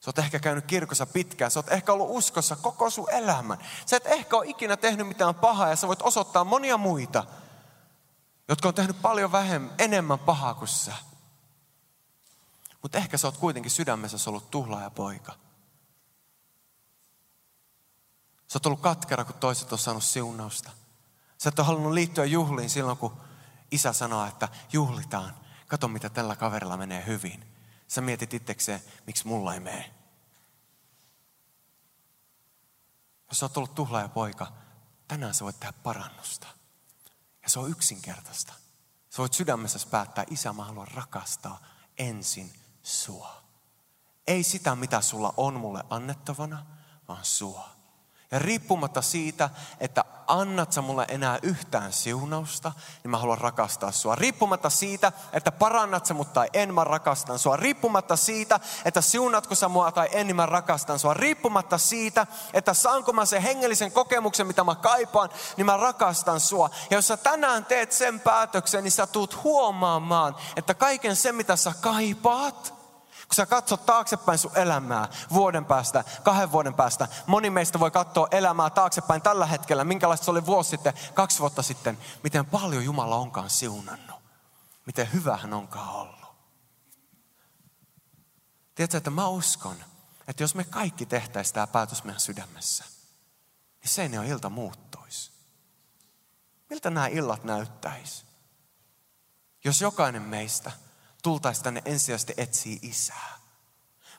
Sä 0.01 0.09
oot 0.09 0.19
ehkä 0.19 0.39
käynyt 0.39 0.65
kirkossa 0.67 1.07
pitkään, 1.07 1.51
sä 1.51 1.59
oot 1.59 1.73
ehkä 1.73 1.93
ollut 1.93 2.09
uskossa 2.11 2.57
koko 2.57 2.91
sun 2.91 3.11
elämän. 3.11 3.59
Sä 3.87 3.97
et 3.97 4.07
ehkä 4.07 4.37
ole 4.37 4.47
ikinä 4.47 4.77
tehnyt 4.77 5.09
mitään 5.09 5.35
pahaa 5.35 5.69
ja 5.69 5.77
sä 5.77 5.89
voit 5.89 6.03
osoittaa 6.03 6.45
monia 6.45 6.77
muita, 6.77 7.25
jotka 8.49 8.69
on 8.69 8.75
tehnyt 8.75 9.03
paljon 9.03 9.33
vähemmän, 9.33 9.75
enemmän 9.79 10.19
pahaa 10.19 10.55
kuin 10.55 10.69
sä. 10.69 10.95
Mutta 12.83 12.99
ehkä 12.99 13.19
sä 13.19 13.29
oot 13.29 13.37
kuitenkin 13.37 13.71
sydämessä 13.71 14.31
ollut 14.31 14.51
tuhlaaja 14.51 14.91
poika. 14.91 15.33
Sä 18.49 18.57
oot 18.57 18.67
ollut 18.67 18.81
katkera, 18.81 19.25
kun 19.25 19.35
toiset 19.35 19.73
on 19.73 19.79
saanut 19.79 20.05
siunausta. 20.05 20.71
Sä 21.39 21.49
et 21.49 21.59
ole 21.59 21.67
halunnut 21.67 21.93
liittyä 21.93 22.25
juhliin 22.25 22.71
silloin, 22.71 22.99
kun 22.99 23.17
isä 23.75 23.93
sanoo, 23.93 24.27
että 24.27 24.49
juhlitaan. 24.73 25.35
Kato, 25.67 25.89
mitä 25.89 26.09
tällä 26.09 26.37
kaverilla 26.37 26.77
menee 26.77 27.07
hyvin. 27.07 27.45
Sä 27.89 28.01
mietit 28.01 28.35
itsekseen, 28.35 28.83
miksi 29.07 29.27
mulla 29.27 29.55
ei 29.55 29.61
mene. 29.61 29.95
Jos 33.29 33.39
sä 33.39 33.45
oot 33.45 33.57
ollut 33.57 33.75
tuhlaaja 33.75 34.09
poika, 34.09 34.53
tänään 35.09 35.35
sä 35.35 35.45
voit 35.45 35.61
tehdä 35.61 35.73
parannusta. 35.73 36.47
Ja 37.43 37.51
se 37.51 37.59
on 37.59 37.71
yksinkertaista. 37.71 38.53
Sä 39.11 39.19
voit 39.19 39.33
sydämessä 39.33 39.79
päättää, 39.91 40.25
isä 40.31 40.53
mä 40.53 40.65
haluan 40.65 40.89
rakastaa 40.89 41.61
ensin 41.99 42.53
sua. 42.83 43.43
Ei 44.27 44.43
sitä, 44.43 44.77
mitä 44.77 45.01
sulla 45.01 45.35
on 45.37 45.55
mulle 45.61 45.85
annettavana, 45.91 46.67
vaan 47.09 47.25
sua. 47.25 47.69
Ja 48.31 48.39
riippumatta 48.39 49.03
siitä, 49.03 49.51
että 49.81 50.05
annat 50.27 50.73
sä 50.73 50.83
mulle 50.83 51.05
enää 51.09 51.39
yhtään 51.43 51.93
siunausta, 51.93 52.73
niin 53.03 53.11
mä 53.11 53.19
haluan 53.19 53.39
rakastaa 53.39 53.93
sua. 53.93 54.15
Riippumatta 54.15 54.71
siitä, 54.71 55.13
että 55.33 55.53
parannat 55.53 56.07
sä 56.07 56.15
mut 56.15 56.33
tai 56.33 56.49
en, 56.53 56.75
mä 56.75 56.85
rakastan 56.85 57.39
sua. 57.39 57.57
Riippumatta 57.57 58.17
siitä, 58.17 58.61
että 58.85 59.01
siunatko 59.01 59.55
sä 59.55 59.69
mua 59.69 59.93
tai 59.93 60.09
en, 60.13 60.27
niin 60.27 60.37
mä 60.37 60.47
rakastan 60.47 60.99
sua. 60.99 61.15
Riippumatta 61.15 61.79
siitä, 61.79 62.27
että 62.53 62.75
saanko 62.75 63.13
mä 63.13 63.25
sen 63.25 63.43
hengellisen 63.43 63.93
kokemuksen, 63.93 64.47
mitä 64.47 64.65
mä 64.65 64.75
kaipaan, 64.75 65.31
niin 65.57 65.67
mä 65.67 65.77
rakastan 65.77 66.41
sua. 66.41 66.71
Ja 66.91 66.97
jos 66.97 67.09
sä 67.09 67.17
tänään 67.17 67.65
teet 67.65 67.93
sen 67.93 68.21
päätöksen, 68.21 68.85
niin 68.85 68.93
sä 68.93 69.07
tuut 69.07 69.45
huomaamaan, 69.45 70.37
että 70.57 70.75
kaiken 70.75 71.17
sen, 71.17 71.35
mitä 71.35 71.57
sä 71.57 71.73
kaipaat, 71.81 72.84
kun 73.29 73.35
sä 73.35 73.47
katsot 73.47 73.87
taaksepäin 73.87 74.39
sun 74.39 74.59
elämää 74.59 75.09
vuoden 75.33 75.65
päästä, 75.65 76.05
kahden 76.23 76.53
vuoden 76.53 76.75
päästä, 76.75 77.09
moni 77.27 77.51
meistä 77.51 77.81
voi 77.81 77.91
katsoa 77.91 78.29
elämää 78.31 78.71
taaksepäin 78.71 79.23
tällä 79.23 79.47
hetkellä, 79.47 79.85
minkälaista 79.85 80.25
se 80.25 80.31
oli 80.31 80.47
vuosi 80.47 80.71
sitten, 80.71 80.95
kaksi 81.15 81.41
vuotta 81.41 81.63
sitten, 81.63 81.99
miten 82.23 82.47
paljon 82.47 82.85
Jumala 82.85 83.17
onkaan 83.17 83.51
siunannut. 83.51 84.21
Miten 84.87 85.13
hyvä 85.13 85.37
hän 85.37 85.55
onkaan 85.55 85.89
ollut. 85.89 86.25
Tiedätkö, 88.75 88.99
että 88.99 89.11
mä 89.11 89.29
uskon, 89.29 89.77
että 90.29 90.43
jos 90.43 90.55
me 90.55 90.65
kaikki 90.65 91.07
tehtäisiin 91.07 91.55
tämä 91.55 91.67
päätös 91.67 92.05
meidän 92.05 92.21
sydämessä, 92.21 92.85
niin 93.83 93.91
se 93.91 94.03
ei 94.03 94.19
ole 94.19 94.29
ilta 94.29 94.51
muuttuisi. 94.51 95.33
Miltä 96.71 96.91
nämä 96.91 97.07
illat 97.07 97.45
näyttäisi? 97.45 98.25
Jos 99.65 99.81
jokainen 99.81 100.23
meistä– 100.23 100.73
tultaisiin 101.25 101.65
tänne 101.65 101.83
ensisijaisesti 101.85 102.35
etsiä 102.37 102.79
isää. 102.83 103.44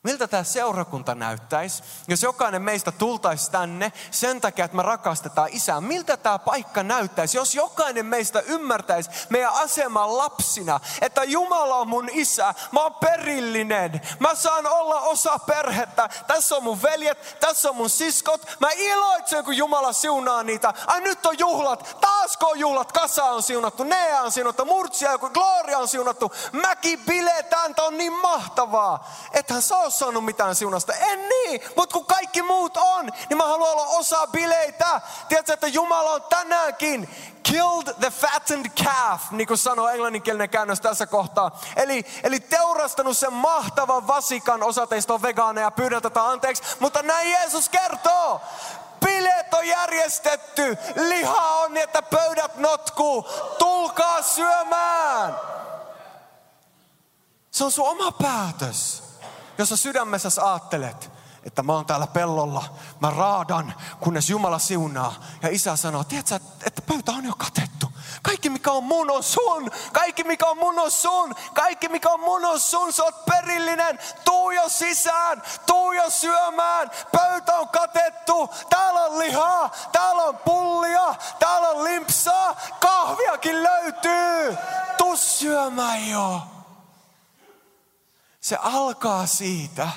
Miltä 0.06 0.28
tämä 0.28 0.44
seurakunta 0.44 1.16
näyttäisi, 1.16 1.84
jos 2.08 2.24
jokainen 2.24 2.62
meistä 2.62 2.92
tultaisi 2.92 3.52
tänne 3.52 3.92
sen 4.12 4.42
takia, 4.42 4.66
että 4.66 4.78
me 4.78 4.84
rakastetaan 4.84 5.50
isää? 5.52 5.82
Miltä 5.82 6.18
tämä 6.18 6.40
paikka 6.40 6.84
näyttäisi, 6.84 7.38
jos 7.38 7.56
jokainen 7.56 8.06
meistä 8.06 8.40
ymmärtäisi 8.40 9.10
meidän 9.30 9.54
aseman 9.54 10.18
lapsina, 10.18 10.80
että 11.02 11.24
Jumala 11.24 11.76
on 11.76 11.88
mun 11.88 12.10
isä, 12.12 12.54
mä 12.72 12.80
oon 12.80 12.94
perillinen, 12.94 14.02
mä 14.20 14.36
saan 14.36 14.68
olla 14.68 15.00
osa 15.02 15.40
perhettä, 15.40 16.10
tässä 16.28 16.56
on 16.56 16.64
mun 16.64 16.82
veljet, 16.82 17.38
tässä 17.40 17.70
on 17.70 17.76
mun 17.76 17.90
siskot, 17.90 18.42
mä 18.60 18.70
iloitsen, 18.76 19.46
kun 19.46 19.58
Jumala 19.58 19.94
siunaa 19.94 20.44
niitä. 20.44 20.74
Ai 20.88 21.02
nyt 21.02 21.26
on 21.26 21.40
juhlat, 21.40 21.98
taasko 22.02 22.48
on 22.48 22.60
juhlat, 22.60 22.92
Kasa 22.92 23.24
on 23.24 23.44
siunattu, 23.44 23.84
Nea 23.84 24.22
on 24.22 24.32
siunattu, 24.32 24.66
Murtsia, 24.66 25.18
Gloria 25.18 25.80
on 25.80 25.88
siunattu, 25.88 26.32
mäkin 26.52 27.00
biletään, 27.00 27.74
on 27.78 27.98
niin 27.98 28.14
mahtavaa. 28.14 29.12
Ethän 29.34 29.62
sä 29.62 29.78
saanut 30.00 30.26
mitään 30.26 30.56
siunasta. 30.56 30.94
En 30.94 31.30
niin, 31.30 31.62
mutta 31.76 31.94
kun 31.94 32.06
kaikki 32.06 32.42
muut 32.42 32.78
on, 32.78 33.06
niin 33.30 33.38
mä 33.38 33.48
haluan 33.48 33.72
olla 33.72 33.88
osa 33.88 34.28
bileitä. 34.28 35.02
Tiedätkö, 35.30 35.54
että 35.54 35.68
Jumala 35.68 36.12
on 36.12 36.24
tänäänkin 36.24 37.10
killed 37.44 37.94
the 38.00 38.10
fattened 38.10 38.72
calf, 38.84 39.32
niin 39.32 39.48
kuin 39.48 39.58
sanoo 39.58 39.90
englanninkielinen 39.90 40.50
käännös 40.50 40.82
tässä 40.82 41.08
kohtaa. 41.08 41.60
Eli, 41.76 42.06
eli 42.24 42.40
teurastanut 42.40 43.18
sen 43.18 43.34
mahtavan 43.34 44.08
vasikan, 44.08 44.64
osa 44.64 44.88
teistä 44.88 45.14
on 45.14 45.22
vegaaneja, 45.22 45.72
pyydän 45.72 46.02
tätä 46.02 46.24
anteeksi, 46.24 46.64
mutta 46.80 47.02
näin 47.02 47.32
Jeesus 47.32 47.70
kertoo. 47.70 48.42
Bileet 49.06 49.54
on 49.54 49.68
järjestetty, 49.68 50.78
liha 50.96 51.50
on 51.50 51.74
niin, 51.74 51.84
että 51.84 52.02
pöydät 52.02 52.58
notkuu, 52.58 53.30
tulkaa 53.60 54.22
syömään. 54.22 55.36
Se 57.52 57.64
on 57.64 57.72
sun 57.72 57.90
oma 57.90 58.12
päätös 58.12 59.05
jos 59.58 59.70
sä 59.70 59.78
sydämessä 59.78 60.30
ajattelet, 60.52 61.12
että 61.44 61.64
mä 61.64 61.74
oon 61.74 61.86
täällä 61.86 62.08
pellolla, 62.08 62.64
mä 63.00 63.10
raadan, 63.10 63.74
kunnes 64.00 64.30
Jumala 64.30 64.60
siunaa. 64.60 65.14
Ja 65.42 65.50
isä 65.50 65.76
sanoo, 65.76 66.04
tiedätkö, 66.04 66.40
että 66.66 66.82
pöytä 66.82 67.12
on 67.12 67.26
jo 67.26 67.34
katettu. 67.38 67.92
Kaikki 68.22 68.50
mikä 68.50 68.72
on 68.72 68.84
mun 68.84 69.12
on 69.12 69.24
sun. 69.24 69.72
Kaikki 69.92 70.24
mikä 70.24 70.46
on 70.46 70.58
mun 70.58 70.80
on 70.80 70.92
sun. 70.92 71.36
Kaikki 71.54 71.90
mikä 71.90 72.10
on 72.10 72.20
mun 72.20 72.46
on 72.46 72.60
sun. 72.60 72.94
Sä 72.94 73.04
oot 73.04 73.26
perillinen. 73.26 74.00
Tuu 74.26 74.52
jo 74.52 74.70
sisään. 74.70 75.44
Tuu 75.66 75.92
jo 75.92 76.10
syömään. 76.10 76.92
Pöytä 77.12 77.56
on 77.56 77.70
katettu. 77.70 78.50
Täällä 78.70 79.00
on 79.00 79.20
lihaa. 79.20 79.70
Täällä 79.92 80.24
on 80.24 80.38
pullia. 80.38 81.16
Täällä 81.40 81.70
on 81.70 81.84
limpsaa. 81.84 82.56
Kahviakin 82.80 83.64
löytyy. 83.64 84.58
Tuu 84.98 85.16
syömään 85.16 86.10
jo. 86.10 86.42
Se 88.46 88.58
alkaa 88.62 89.26
siitä, 89.26 89.90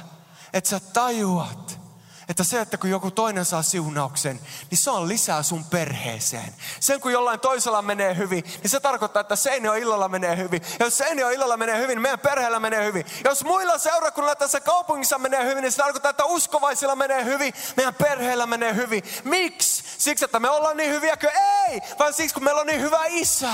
että 0.53 0.71
sä 0.71 0.81
tajuat, 0.81 1.81
että 2.29 2.45
se, 2.45 2.61
että 2.61 2.77
kun 2.77 2.91
joku 2.91 3.11
toinen 3.11 3.45
saa 3.45 3.63
siunauksen, 3.63 4.41
niin 4.71 4.79
se 4.79 4.91
on 4.91 5.09
lisää 5.09 5.43
sun 5.43 5.65
perheeseen. 5.65 6.55
Sen 6.81 7.01
kun 7.01 7.13
jollain 7.13 7.41
toisella 7.41 7.83
menee 7.83 8.17
hyvin, 8.17 8.45
niin 8.45 8.71
se 8.71 8.81
tarkoittaa, 8.81 9.21
että 9.21 9.37
Seinio 9.37 9.75
illalla 9.75 10.09
menee 10.09 10.37
hyvin. 10.37 10.63
Ja 10.79 10.87
jos 10.87 10.99
Seinio 10.99 11.29
illalla 11.29 11.57
menee 11.57 11.77
hyvin, 11.77 11.89
niin 11.89 12.03
meidän 12.03 12.19
perheellä 12.19 12.61
menee 12.61 12.85
hyvin. 12.85 13.07
Jos 13.25 13.45
muilla 13.45 13.79
seurakunnilla 13.79 14.37
tässä 14.37 14.61
kaupungissa 14.61 15.19
menee 15.19 15.45
hyvin, 15.45 15.63
niin 15.63 15.73
se 15.73 15.79
tarkoittaa, 15.79 16.11
että 16.11 16.25
uskovaisilla 16.25 16.97
menee 16.97 17.25
hyvin, 17.25 17.55
meidän 17.77 17.95
perheellä 17.95 18.47
menee 18.47 18.75
hyvin. 18.75 19.03
Miksi? 19.25 19.85
Siksi, 19.99 20.25
että 20.25 20.41
me 20.41 20.51
ollaan 20.51 20.77
niin 20.77 20.91
hyviäkö? 20.91 21.31
Ei! 21.69 21.81
Vaan 21.99 22.15
siksi, 22.15 22.35
kun 22.35 22.45
meillä 22.45 22.61
on 22.61 22.67
niin 22.67 22.81
hyvä 22.81 23.05
isä. 23.09 23.53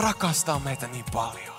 Rakastaa 0.00 0.58
meitä 0.58 0.86
niin 0.86 1.04
paljon. 1.12 1.57